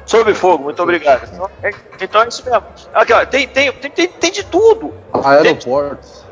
[0.06, 1.28] Sob fogo, muito obrigado.
[1.32, 2.62] Então é, então é isso mesmo.
[2.94, 4.94] Aqui, ó, tem, tem, tem, tem, de tudo.
[5.12, 6.24] Aeroportos.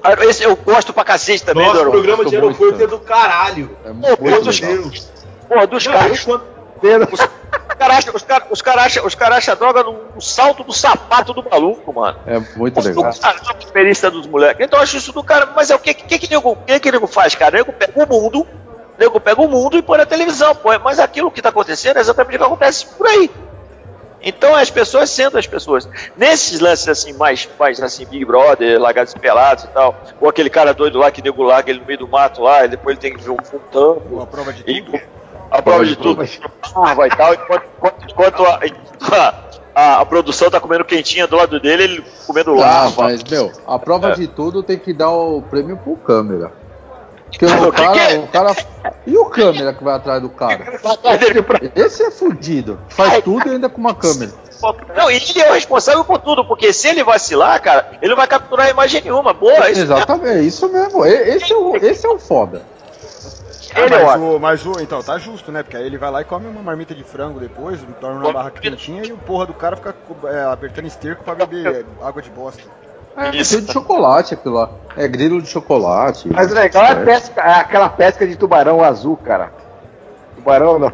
[0.00, 3.76] Ah, esse eu gosto pra cacete também, Nosso programa de aeroporto é do caralho.
[3.84, 4.60] É muito Pô, dos,
[5.48, 5.84] Porra, dos
[6.82, 7.08] caras.
[7.72, 10.62] Os caras acham, os cara, os cara acham, os cara acham droga no, no, salto
[10.62, 12.18] do sapato do maluco, mano.
[12.26, 13.04] É muito Os legal.
[13.04, 14.64] A experiência dos moleques.
[14.64, 15.46] Então eu acho isso do cara.
[15.54, 17.54] Mas é o que que, que, nego, que, que nego faz, cara?
[17.54, 20.68] O nego pega o mundo, o nego pega o mundo e põe na televisão, pô.
[20.78, 23.30] Mas aquilo que tá acontecendo é exatamente o que acontece por aí.
[24.22, 25.88] Então as pessoas sendo as pessoas.
[26.16, 30.72] Nesses lances assim, mais, mais assim, Big Brother, Lagados Pelados e tal, ou aquele cara
[30.72, 33.16] doido lá que nego larga ele no meio do mato lá, e depois ele tem
[33.16, 34.02] que ver um, tampo.
[34.10, 35.00] Uma prova de tudo.
[35.52, 36.22] E, a prova de tudo.
[36.74, 37.64] Ah, vai tal, enquanto,
[38.08, 39.34] enquanto a,
[39.74, 42.86] a, a, produção tá comendo quentinha do lado dele, ele comendo lá.
[42.86, 44.14] Ah, mas, meu, a prova é.
[44.14, 46.52] de tudo tem que dar o prêmio pro câmera.
[47.30, 48.56] Porque o cara, o cara.
[49.06, 50.80] E o câmera que vai atrás do cara?
[51.74, 52.78] Esse é fudido.
[52.88, 54.32] Faz tudo e ainda com uma câmera.
[54.96, 58.28] Não, ele é o responsável por tudo, porque se ele vacilar, cara, ele não vai
[58.28, 59.32] capturar imagem nenhuma.
[59.32, 61.04] Boa, isso Exatamente, é isso mesmo.
[61.04, 62.62] Esse é o, esse é o foda.
[63.74, 65.62] Ah, mas, o, mas o, então, tá justo, né?
[65.62, 68.50] Porque aí ele vai lá e come uma marmita de frango depois, torna uma barra
[68.50, 69.94] quentinha e o porra do cara fica
[70.24, 72.62] é, apertando esterco pra beber água de bosta.
[73.16, 73.60] É, Isso.
[73.60, 74.70] de chocolate aquilo lá.
[74.96, 76.28] É grilo de chocolate.
[76.32, 79.52] Mas o legal é, pesca, é aquela pesca de tubarão azul, cara.
[80.36, 80.92] Tubarão não.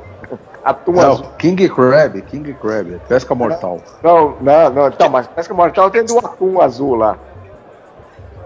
[0.64, 1.26] Atum não, azul.
[1.38, 3.80] King Crab, King Crab, pesca mortal.
[4.02, 4.88] Não, não, não.
[4.88, 7.16] Então, mas pesca mortal tem do atum azul lá.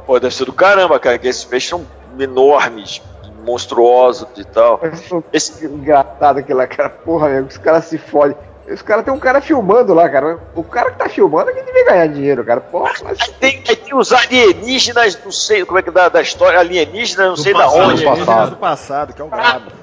[0.07, 1.87] Pô, deve ser do caramba, cara, que esses peixes são
[2.18, 3.03] enormes
[3.45, 4.80] monstruosos e tal.
[5.32, 5.66] Esse...
[5.66, 8.36] Engraçado aquela cara, porra, amigo, os caras se fodem.
[8.68, 10.38] Os caras tem um cara filmando lá, cara.
[10.55, 12.61] O cara que tá filmando é que devia ganhar dinheiro, cara.
[12.61, 13.18] Porra, mas...
[13.20, 17.26] aí, tem, aí tem os alienígenas, não sei como é que dá da história, alienígenas,
[17.26, 18.07] não do sei passado, da onde.
[18.07, 19.82] Alienígenas do passado, que é o brabo.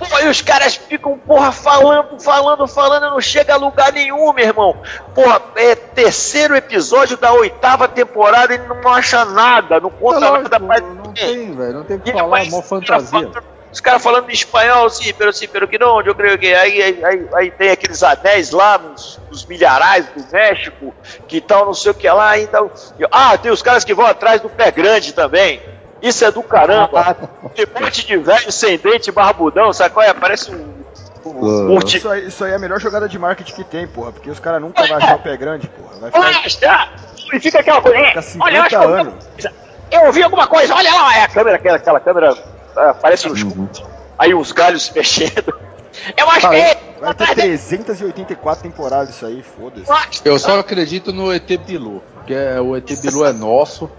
[0.00, 4.46] Pô, e os caras ficam, porra, falando, falando, falando, não chega a lugar nenhum, meu
[4.46, 4.76] irmão.
[5.14, 10.58] Porra, é terceiro episódio da oitava temporada e não acha nada, não conta é nada.
[10.58, 13.30] Não, não tem, velho, não tem o que falar, é mó fantasia.
[13.70, 16.82] Os caras falando em espanhol, sim, pero sim, pero que não, eu creio que aí,
[16.82, 20.94] aí, aí, aí tem aqueles anéis lá nos, nos, milharais do México,
[21.28, 22.70] que tal, não sei o que lá, então.
[23.12, 25.60] Ah, tem os caras que vão atrás do pé grande também.
[26.02, 27.16] Isso é do caramba.
[27.54, 30.14] Que monte de velho sem dente, barbudão, sabe qual é?
[30.14, 30.74] Parece um.
[31.26, 34.30] um isso, aí, isso, aí, é a melhor jogada de marketing que tem, porra, porque
[34.30, 36.10] os caras nunca vão achar o pé grande, porra.
[36.10, 36.94] Vai ficar...
[37.32, 38.04] E fica aquela coisa.
[38.06, 39.14] Fica 50 olha, eu anos.
[39.90, 42.36] Eu ouvi alguma coisa, olha lá, é a câmera, aquela, aquela câmera
[42.76, 43.42] ah, parece uns.
[43.42, 43.68] Uhum.
[44.18, 45.54] Aí uns galhos se mexendo.
[46.16, 46.56] Eu acho que.
[46.56, 49.90] É vai ter 384 temporadas isso aí, foda-se.
[50.24, 53.90] Eu só acredito no ET Bilu, porque é, o ET Bilu é nosso.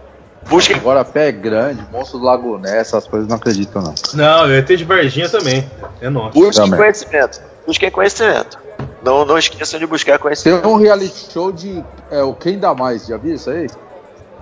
[0.50, 0.76] Busca...
[0.76, 3.94] Agora pé é grande, monstro do Lago Ness, essas coisas não acredito não.
[4.14, 5.70] Não, o ET de Varginha também,
[6.02, 6.34] é nosso.
[6.34, 6.80] Busquem também.
[6.80, 7.42] conhecimento.
[7.66, 8.60] Busquem conhecimento.
[9.04, 10.62] Não, não esqueçam de buscar conhecimento.
[10.62, 13.68] Tem um reality show de é, o Quem Dá Mais, já viu isso aí?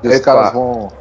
[0.03, 0.91] Os caras vão.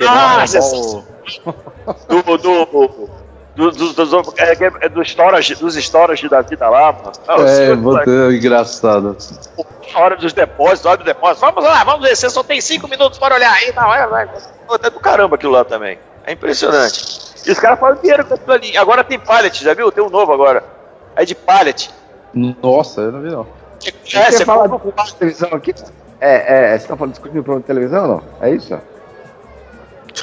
[0.00, 1.04] Ah, vão
[2.22, 3.10] do, do,
[3.56, 4.52] do, do, do, do, é,
[4.82, 7.12] é do storage, dos storage da vida lá, mano.
[7.48, 9.16] é, é engraçado.
[9.94, 11.40] Hora dos depósitos, hora do depósito.
[11.40, 13.72] Vamos lá, vamos ver, você só tem cinco minutos para olhar aí.
[13.74, 14.28] Não, é, vai.
[14.84, 15.98] É do caramba aquilo lá também.
[16.26, 17.32] É impressionante.
[17.46, 18.76] E os caras fazem dinheiro com aquilo ali.
[18.76, 19.90] Agora tem pallet, já viu?
[19.90, 20.62] Tem um novo agora.
[21.14, 21.90] É de pallet.
[22.34, 23.46] Nossa, eu não vi não.
[24.12, 25.74] É, você fala de televisão aqui?
[26.20, 28.22] É, é, você tá falando discutindo programa de televisão ou não?
[28.40, 28.78] É isso?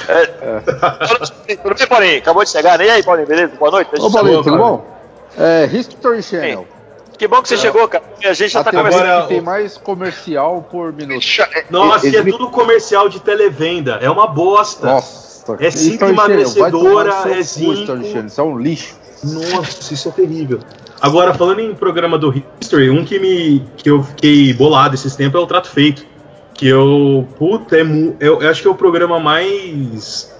[0.08, 1.56] É, é.
[1.56, 2.18] Tudo bem, Paulinho?
[2.18, 2.86] Acabou de chegar, né?
[2.86, 3.52] E aí, Paulinho, beleza?
[3.56, 3.90] Boa noite.
[3.98, 4.86] Ô, Paulinho, tudo bom?
[5.38, 6.60] É, History Channel.
[6.60, 6.74] Sim.
[7.16, 7.58] Que bom que você é.
[7.58, 8.04] chegou, cara.
[8.24, 9.04] A gente já tá conversando.
[9.04, 11.24] Agora, tem mais comercial por minuto.
[11.70, 13.98] Nossa, e é tudo comercial de televenda.
[14.00, 14.86] É uma bosta.
[14.86, 17.96] Nossa, é cinco emagrecedora, é zinco.
[18.26, 18.96] Isso é um lixo.
[19.22, 20.60] Nossa, isso é terrível.
[21.00, 25.40] Agora, falando em programa do History, um que, me, que eu fiquei bolado esses tempos
[25.40, 26.04] é o Trato Feito.
[26.54, 27.26] Que eu.
[27.36, 27.82] Puta, é,
[28.20, 30.32] eu, eu acho que é o programa mais.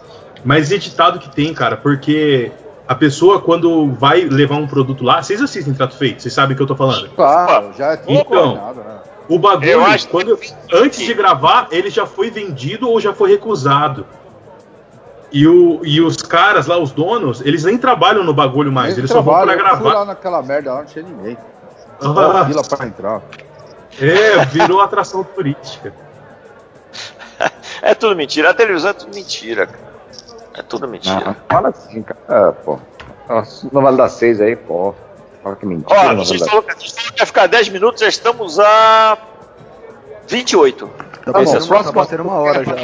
[0.45, 2.53] Mais editado que tem, cara, porque
[2.87, 6.57] a pessoa, quando vai levar um produto lá, vocês assistem Trato Feito, vocês sabem o
[6.57, 7.09] que eu tô falando.
[7.11, 8.99] Claro, já é Então, né?
[9.27, 10.39] o bagulho, quando,
[10.73, 14.07] antes de gravar, ele já foi vendido ou já foi recusado.
[15.33, 18.99] E, o, e os caras lá, os donos, eles nem trabalham no bagulho mais, eles,
[18.99, 19.79] eles só vão pra gravar.
[19.79, 21.39] Eu fui lá naquela merda lá, não tinha ninguém.
[22.01, 22.45] Ah.
[22.47, 23.23] Fila pra entrar.
[24.01, 25.93] É, virou atração turística.
[27.83, 28.51] É tudo mentira.
[28.51, 29.95] A televisão é tudo mentira, cara.
[30.55, 31.21] É tudo mentira.
[31.25, 32.49] Não, fala assim, cara.
[32.49, 32.79] É, pô.
[33.73, 34.95] Não vale dar seis aí, pô.
[35.43, 35.95] Fala que mentira.
[35.95, 36.75] Ó, a gente falou que
[37.19, 39.19] ia ficar 10 minutos, já estamos a
[40.29, 40.87] 28.
[41.25, 42.77] Tá bom, Esse é próximo bater uma hora já.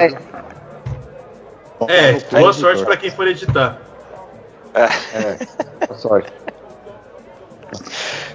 [1.89, 3.79] É, é boa sorte pra quem for editar.
[4.75, 4.85] É.
[4.85, 5.87] é.
[5.87, 6.33] Boa sorte.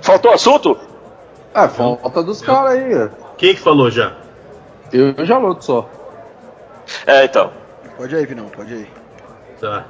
[0.01, 0.77] Faltou assunto?
[1.53, 3.09] Ah, falta dos caras aí.
[3.37, 4.13] Quem que falou já?
[4.91, 5.89] Eu já luto só.
[7.05, 7.51] É, então.
[7.97, 8.87] Pode ir, Vinão, pode ir.
[9.59, 9.85] Tá.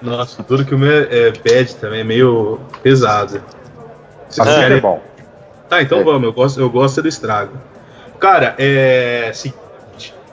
[0.00, 3.42] Nossa, tudo que o meu é, pede também é meio pesado.
[4.28, 4.78] Vocês ah, querem...
[4.78, 5.02] é bom.
[5.68, 6.04] Tá, então é.
[6.04, 7.58] vamos, eu gosto, eu gosto do estrago.
[8.18, 9.32] Cara, é.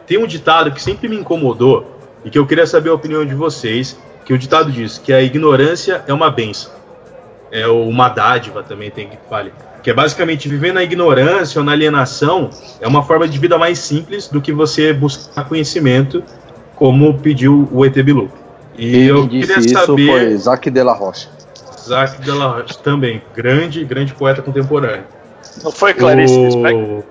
[0.06, 3.34] tem um ditado que sempre me incomodou e que eu queria saber a opinião de
[3.34, 3.98] vocês.
[4.26, 6.72] Que o ditado diz que a ignorância é uma benção.
[7.52, 9.52] É uma dádiva também, tem que fale
[9.82, 12.50] que é basicamente viver na ignorância ou na alienação,
[12.80, 16.24] é uma forma de vida mais simples do que você buscar conhecimento,
[16.76, 18.32] como pediu o ET Bilu.
[18.78, 20.08] E Quem eu disse queria isso saber.
[20.08, 21.30] Foi Isaac de la Rocha.
[21.78, 25.04] Isaac de la Rocha também, grande, grande poeta contemporâneo.
[25.64, 27.04] Não foi Clarice o...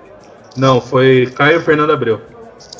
[0.55, 2.21] Não, foi Caio Fernando Abreu.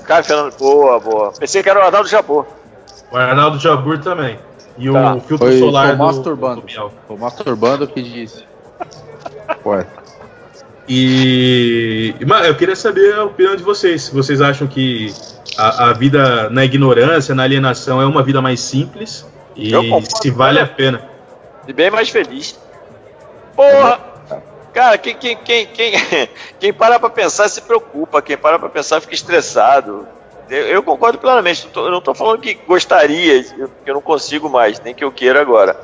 [0.05, 1.31] Caio Fernando, boa, boa.
[1.39, 2.45] Pensei que era o Arnaldo Jabor.
[3.11, 4.39] O Arnaldo Jabur também.
[4.77, 5.15] E tá.
[5.15, 6.21] o filtro foi, solar foi o.
[6.23, 8.43] Do, do o Masturbando que disse.
[9.55, 9.99] Poeta.
[10.87, 14.03] E, mas eu queria saber a opinião de vocês.
[14.03, 15.13] Se vocês acham que
[15.55, 19.25] a, a, vida na ignorância, na alienação, é uma vida mais simples
[19.55, 19.71] e
[20.19, 21.07] se vale a pena.
[21.67, 22.59] E bem mais feliz.
[23.55, 23.99] Porra!
[24.73, 25.93] Cara, quem, quem, quem, quem,
[26.59, 30.07] quem para pra pensar se preocupa, quem para pra pensar fica estressado.
[30.49, 31.69] Eu, eu concordo plenamente.
[31.75, 35.39] Eu não estou falando que gostaria, que eu não consigo mais, nem que eu queira
[35.39, 35.79] agora.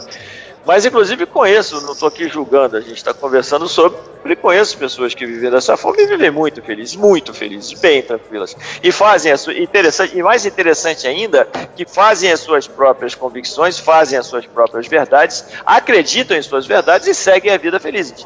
[0.66, 4.00] Mas, inclusive, conheço, não estou aqui julgando, a gente está conversando sobre.
[4.42, 8.56] Conheço pessoas que vivem dessa forma e vivem muito felizes, muito felizes, bem tranquilas.
[8.82, 9.54] E fazem a sua.
[9.54, 11.46] Interessante, e mais interessante ainda,
[11.76, 17.08] que fazem as suas próprias convicções, fazem as suas próprias verdades, acreditam em suas verdades
[17.08, 18.26] e seguem a vida felizes.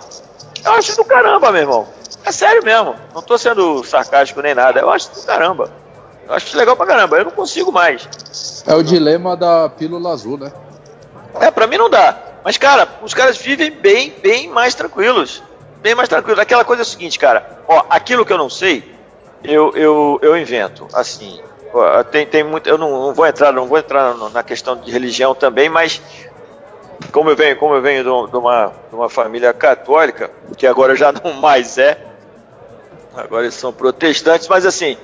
[0.63, 1.87] Eu acho do caramba, meu irmão.
[2.25, 2.95] É sério mesmo.
[3.13, 4.79] Não estou sendo sarcástico nem nada.
[4.79, 5.71] Eu acho do caramba.
[6.27, 7.17] Eu acho legal pra caramba.
[7.17, 8.63] Eu não consigo mais.
[8.65, 10.51] É o dilema da pílula azul, né?
[11.39, 12.28] É, pra mim não dá.
[12.43, 15.43] Mas, cara, os caras vivem bem, bem mais tranquilos.
[15.81, 16.39] Bem mais tranquilos.
[16.39, 17.61] Aquela coisa é o seguinte, cara.
[17.67, 18.83] Ó, aquilo que eu não sei,
[19.43, 20.87] eu, eu, eu invento.
[20.93, 21.41] Assim,
[21.73, 22.67] ó, tem, tem muito.
[22.67, 26.01] Eu não, não, vou entrar, não vou entrar na questão de religião também, mas
[27.11, 31.11] como eu venho, como eu venho de uma, de uma família católica, que agora já
[31.11, 31.97] não mais é,
[33.15, 34.97] agora eles são protestantes, mas assim,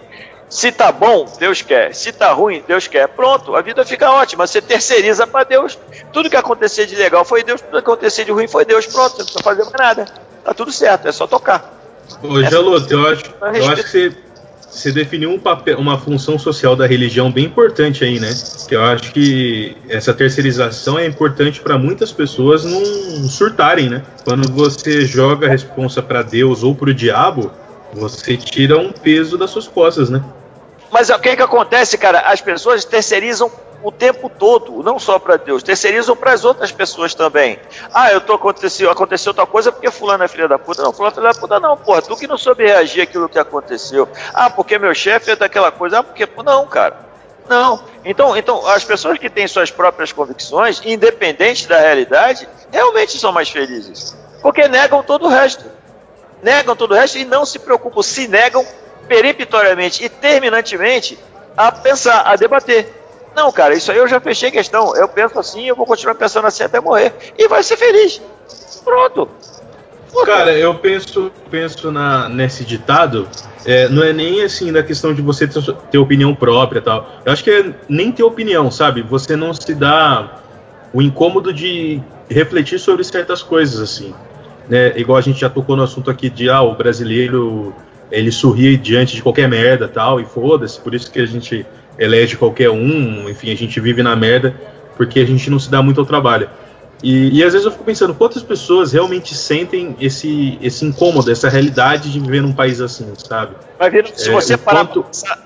[0.55, 1.93] se tá bom, Deus quer.
[1.93, 3.09] Se tá ruim, Deus quer.
[3.09, 4.47] Pronto, a vida fica ótima.
[4.47, 5.77] Você terceiriza para Deus.
[6.13, 8.85] Tudo que acontecer de legal foi Deus, tudo que acontecer de ruim foi Deus.
[8.85, 10.05] Pronto, não precisa fazer mais nada.
[10.45, 11.77] Tá tudo certo, é só tocar.
[12.23, 14.17] Ô, Jaloto, eu acho, eu acho que você,
[14.69, 18.33] você definiu um papel, uma função social da religião bem importante aí, né?
[18.65, 24.03] Que eu acho que essa terceirização é importante para muitas pessoas não surtarem, né?
[24.23, 27.51] Quando você joga a responsa para Deus ou para o diabo,
[27.93, 30.23] você tira um peso das suas costas, né?
[30.95, 32.21] Mas o que, é que acontece, cara?
[32.21, 33.51] As pessoas terceirizam
[33.83, 37.59] o tempo todo, não só para Deus, terceirizam para as outras pessoas também.
[37.93, 40.81] Ah, eu tô aconteceu, aconteceu tal coisa porque fulano é filha da puta.
[40.83, 43.37] Não, fulano é filha da puta não, porra, tu que não soube reagir aquilo que
[43.37, 44.07] aconteceu.
[44.33, 45.99] Ah, porque meu chefe é daquela coisa.
[45.99, 46.97] Ah, porque não, cara.
[47.49, 47.83] Não.
[48.05, 53.49] Então, então as pessoas que têm suas próprias convicções, independente da realidade, realmente são mais
[53.49, 55.75] felizes, porque negam todo o resto
[56.41, 58.63] negam todo o resto e não se preocupam, se negam
[59.07, 61.17] peremptoriamente e terminantemente
[61.55, 62.91] a pensar, a debater.
[63.35, 64.95] Não, cara, isso aí eu já fechei questão.
[64.95, 67.13] Eu penso assim, eu vou continuar pensando assim até morrer.
[67.37, 68.21] E vai ser feliz.
[68.83, 69.27] Pronto.
[70.25, 73.27] Cara, eu penso, penso na, nesse ditado,
[73.65, 77.09] é, não é nem assim da questão de você ter, ter opinião própria tal.
[77.25, 79.01] Eu acho que é nem ter opinião, sabe?
[79.01, 80.41] Você não se dá
[80.93, 84.15] o incômodo de refletir sobre certas coisas, assim
[84.69, 87.73] né, igual a gente já tocou no assunto aqui de ah, o brasileiro
[88.11, 91.65] ele sorri diante de qualquer merda tal, e foda-se, por isso que a gente
[91.97, 94.55] elege qualquer um, enfim, a gente vive na merda
[94.97, 96.49] porque a gente não se dá muito ao trabalho.
[97.03, 101.49] E, e às vezes eu fico pensando, quantas pessoas realmente sentem esse, esse incômodo, essa
[101.49, 103.55] realidade de viver num país assim, sabe?
[103.77, 105.03] Mas, se você é, parar enquanto...
[105.03, 105.45] pra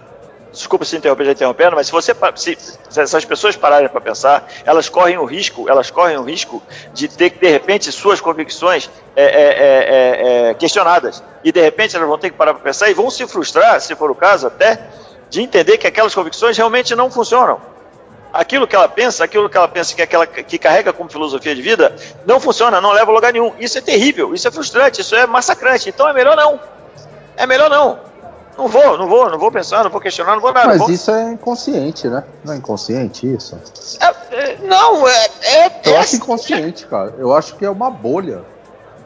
[0.52, 2.58] desculpa se interromper, já interrompendo, mas se você se,
[2.90, 6.62] se essas pessoas pararem para pensar, elas correm o risco, elas correm o risco
[6.94, 11.96] de ter que de repente suas convicções é, é, é, é, questionadas e de repente
[11.96, 14.48] elas vão ter que parar para pensar e vão se frustrar, se for o caso
[14.48, 14.80] até,
[15.30, 17.60] de entender que aquelas convicções realmente não funcionam.
[18.32, 21.62] Aquilo que ela pensa, aquilo que ela pensa que, aquela, que carrega como filosofia de
[21.62, 23.54] vida, não funciona, não leva a lugar nenhum.
[23.60, 25.90] Isso é terrível, isso é frustrante, isso é massacrante.
[25.90, 26.60] Então é melhor não.
[27.36, 28.00] É melhor não.
[28.60, 30.68] Não vou, não vou, não vou pensar, não vou questionar, não vou nada.
[30.68, 30.92] Mas vou...
[30.92, 32.26] isso é inconsciente, né?
[32.44, 33.58] Não é inconsciente isso?
[34.02, 35.82] É, é, não, é, é.
[35.86, 37.16] Eu acho inconsciente, cara.
[37.18, 38.44] Eu acho que é uma bolha.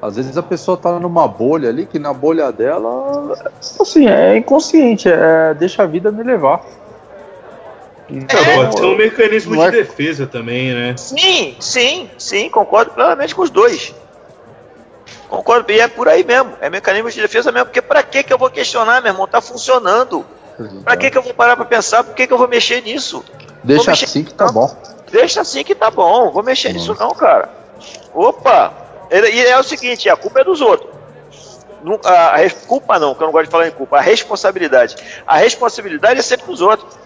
[0.04, 3.38] Às vezes a pessoa tá numa bolha ali, que na bolha dela,
[3.80, 6.62] assim, é inconsciente, é deixa a vida me levar.
[8.10, 10.94] Então, é, pode ser um mecanismo de é defesa também, né?
[10.98, 13.96] Sim, sim, sim, concordo plenamente com os dois.
[15.30, 16.52] Concordo, e é por aí mesmo.
[16.60, 17.68] É mecanismo de defesa mesmo.
[17.68, 19.26] Porque pra que, que eu vou questionar, meu irmão?
[19.26, 20.26] Tá funcionando.
[20.84, 22.04] Pra que, que eu vou parar pra pensar?
[22.04, 23.24] Por que, que eu vou mexer nisso?
[23.64, 24.70] Deixa mexer assim que tá bom.
[25.10, 26.30] Deixa assim que tá bom.
[26.30, 26.74] Vou mexer hum.
[26.74, 27.50] nisso não, cara.
[28.14, 28.83] Opa!
[29.14, 30.90] E é o seguinte, a culpa é dos outros.
[32.04, 33.98] A, culpa não, que eu não gosto de falar em culpa.
[33.98, 34.96] A responsabilidade.
[35.28, 36.98] A responsabilidade é sempre dos outros.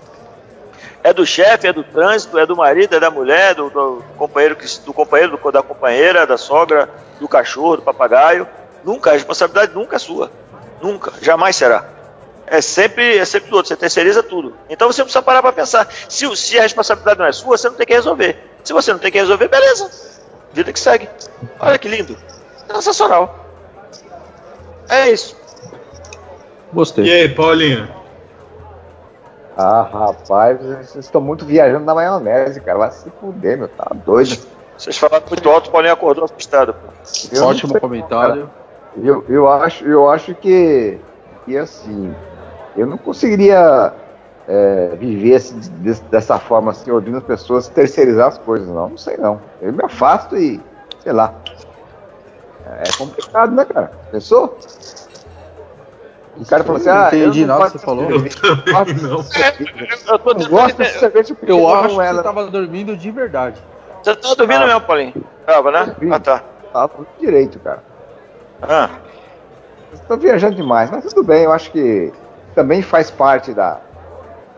[1.03, 4.57] É do chefe, é do trânsito, é do marido, é da mulher, do, do companheiro,
[4.85, 6.89] do companheiro, do, da companheira, da sogra,
[7.19, 8.47] do cachorro, do papagaio.
[8.83, 10.31] Nunca, a responsabilidade nunca é sua.
[10.81, 11.85] Nunca, jamais será.
[12.45, 14.55] É sempre, é sempre do outro, você terceiriza tudo.
[14.69, 15.87] Então você precisa parar para pensar.
[16.07, 18.41] Se, se a responsabilidade não é sua, você não tem que resolver.
[18.63, 20.06] Se você não tem que resolver, beleza.
[20.57, 21.07] Vida que segue.
[21.59, 22.17] Olha que lindo.
[22.67, 23.45] Sensacional.
[24.89, 25.37] É isso.
[26.73, 27.05] Gostei.
[27.05, 27.87] E aí, Paulinho?
[29.55, 32.79] Ah, rapaz, vocês estão muito viajando na maionese, cara.
[32.79, 33.67] Vai se fuder, meu.
[33.67, 34.35] Tá doido.
[34.75, 36.73] Vocês falaram muito alto, o Paulinho acordou assustado.
[36.73, 37.43] Pô.
[37.43, 38.49] Ótimo sei, comentário.
[38.97, 40.97] Eu, eu, acho, eu acho que,
[41.45, 42.15] que assim,
[42.75, 43.93] eu não conseguiria
[44.47, 45.59] é, viver assim,
[46.09, 48.89] dessa forma, assim, ouvindo as pessoas terceirizar as coisas, não.
[48.89, 49.41] Não sei não.
[49.61, 50.61] Eu me afasto e,
[51.03, 51.33] sei lá.
[52.65, 53.91] É complicado, né, cara?
[54.11, 54.57] Pensou?
[56.37, 58.03] O cara falou assim: ah, entendi nada que você falou.
[58.09, 58.25] Eu não.
[60.07, 62.17] Eu, tô eu gosto de cerveja porque eu acho que ela...
[62.17, 63.61] você tava dormindo de verdade.
[64.03, 64.67] Você tava dormindo ah.
[64.67, 65.13] mesmo, Paulinho?
[65.45, 65.95] Tava, né?
[66.11, 66.43] Ah, tá.
[66.71, 67.83] Tava direito, cara.
[68.61, 68.89] Ah.
[69.93, 72.11] Estou viajando demais, mas tudo bem, eu acho que
[72.53, 73.79] também faz parte da,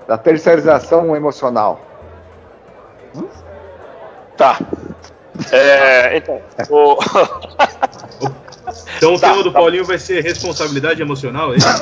[0.10, 1.80] da terceirização emocional.
[3.16, 3.28] Hum?
[4.36, 4.60] Tá.
[5.52, 6.98] É, então, o...
[8.98, 9.60] então o tá, tema do tá.
[9.60, 11.68] Paulinho vai ser responsabilidade emocional, é isso?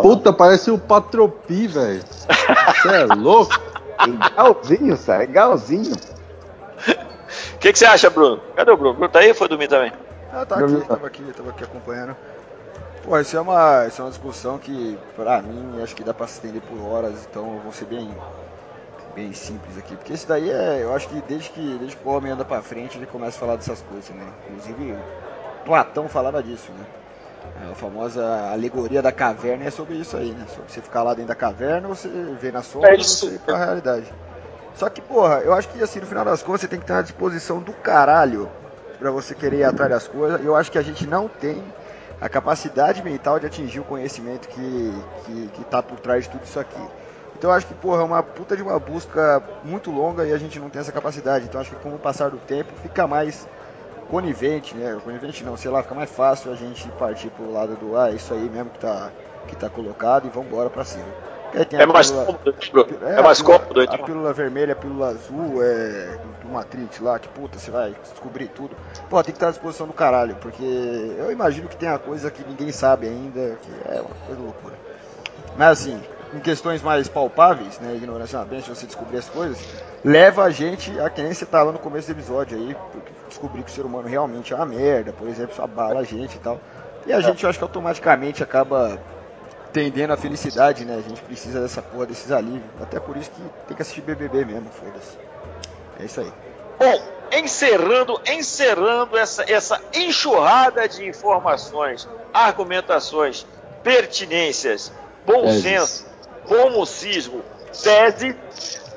[0.00, 2.02] Puta, parece o Patropi, velho.
[2.02, 3.60] Você é louco?
[4.06, 5.24] Igualzinho, sabe?
[5.24, 5.92] Igualzinho.
[7.60, 8.40] que, que você acha, Bruno?
[8.56, 8.94] Cadê o Bruno?
[8.94, 9.92] Bruno tá aí ou foi dormir também?
[10.32, 12.16] Ah, tá aqui, tava aqui, tava aqui acompanhando.
[13.02, 16.26] Pô, isso é uma, isso é uma discussão que, pra mim, acho que dá pra
[16.28, 18.08] se estender por horas, então eu vou ser bem,
[19.14, 19.96] bem simples aqui.
[19.96, 22.62] Porque isso daí é, eu acho que desde que, desde que o homem anda pra
[22.62, 24.24] frente, ele começa a falar dessas coisas, né?
[24.46, 24.96] Inclusive,
[25.64, 26.86] Platão falava disso, né?
[27.66, 30.46] É, a famosa alegoria da caverna é sobre isso aí, né?
[30.54, 32.08] Sobre você ficar lá dentro da caverna, você
[32.40, 34.06] vê na sombra é você ir pra realidade.
[34.76, 36.92] Só que, porra, eu acho que assim, no final das contas, você tem que ter
[36.92, 38.48] uma disposição do caralho
[38.98, 40.40] para você querer ir atrás das coisas.
[40.40, 41.62] E eu acho que a gente não tem
[42.22, 44.92] a capacidade mental de atingir o conhecimento que,
[45.26, 46.80] que, que tá por trás de tudo isso aqui.
[47.36, 50.60] Então acho que, porra, é uma puta de uma busca muito longa e a gente
[50.60, 51.46] não tem essa capacidade.
[51.46, 53.48] Então acho que com o passar do tempo fica mais
[54.08, 54.96] conivente, né?
[55.02, 58.14] Conivente não, sei lá, fica mais fácil a gente partir pro lado do ah, é
[58.14, 59.10] isso aí mesmo que tá,
[59.48, 61.31] que tá colocado e vamos embora pra cima.
[61.54, 62.54] É mais, pílula, cômodo,
[63.02, 67.18] é, é mais pílula, cômodo, A pílula vermelha, a pílula azul, é, do Matrix lá,
[67.18, 68.74] que puta, você vai descobrir tudo.
[69.10, 72.30] Pô, tem que estar à disposição do caralho, porque eu imagino que tem uma coisa
[72.30, 74.74] que ninguém sabe ainda, que é uma coisa loucura.
[75.56, 76.00] Mas assim,
[76.34, 79.58] em questões mais palpáveis, né, ignorância uma benção, você descobrir as coisas,
[80.02, 82.74] leva a gente a quem você tá lá no começo do episódio aí,
[83.28, 86.36] descobrir que o ser humano realmente é uma merda, por exemplo, isso abala a gente
[86.36, 86.58] e tal.
[87.06, 87.20] E a é.
[87.20, 88.98] gente, eu acho que automaticamente acaba
[89.72, 90.96] tendendo a felicidade, né?
[90.96, 92.62] A gente precisa dessa porra, desses alívios.
[92.80, 95.16] Até por isso que tem que assistir BBB mesmo, foda-se.
[96.00, 96.32] É isso aí.
[96.78, 97.02] Bom,
[97.32, 103.46] encerrando, encerrando essa, essa enxurrada de informações, argumentações,
[103.82, 104.92] pertinências,
[105.24, 106.06] bom é senso,
[106.46, 107.42] comucismo,
[107.82, 108.36] tese,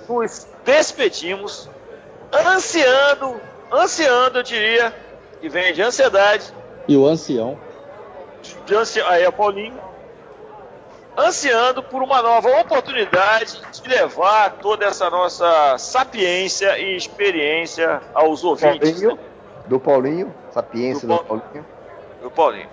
[0.07, 1.69] nos despedimos,
[2.33, 3.39] ansiando
[3.71, 4.93] ansiando, eu diria,
[5.41, 6.53] que vem de ansiedade.
[6.87, 7.57] E o ancião?
[8.65, 9.01] De ansi...
[9.01, 9.79] Aí é o Paulinho.
[11.17, 18.91] Ansiando por uma nova oportunidade de levar toda essa nossa sapiência e experiência aos ouvintes.
[18.91, 19.19] Paulinho,
[19.65, 21.65] do Paulinho, sapiência do, do Paulinho.
[22.21, 22.69] Do Paulinho.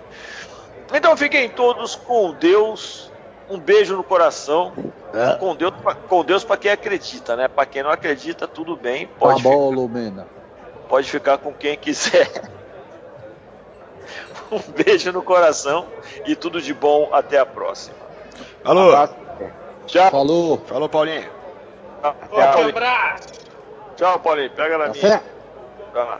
[0.93, 3.11] Então fiquem todos com Deus.
[3.49, 4.73] Um beijo no coração.
[5.13, 5.35] É.
[5.35, 5.73] Com Deus,
[6.07, 7.47] com Deus para quem acredita, né?
[7.47, 9.07] Para quem não acredita, tudo bem.
[9.19, 10.27] Pode tá bom, Lumena
[10.93, 12.29] pode ficar com quem quiser.
[14.51, 15.87] Um beijo no coração
[16.27, 17.09] e tudo de bom.
[17.11, 17.95] Até a próxima.
[18.63, 18.91] Alô.
[19.87, 20.11] Tchau.
[20.11, 20.57] Falou.
[20.65, 21.29] Falou, Paulinho.
[22.01, 22.73] Tchau, Paulinho.
[23.95, 24.49] Tchau, Paulinho.
[24.51, 25.23] Pega na tá minha.
[25.93, 26.19] Vai lá.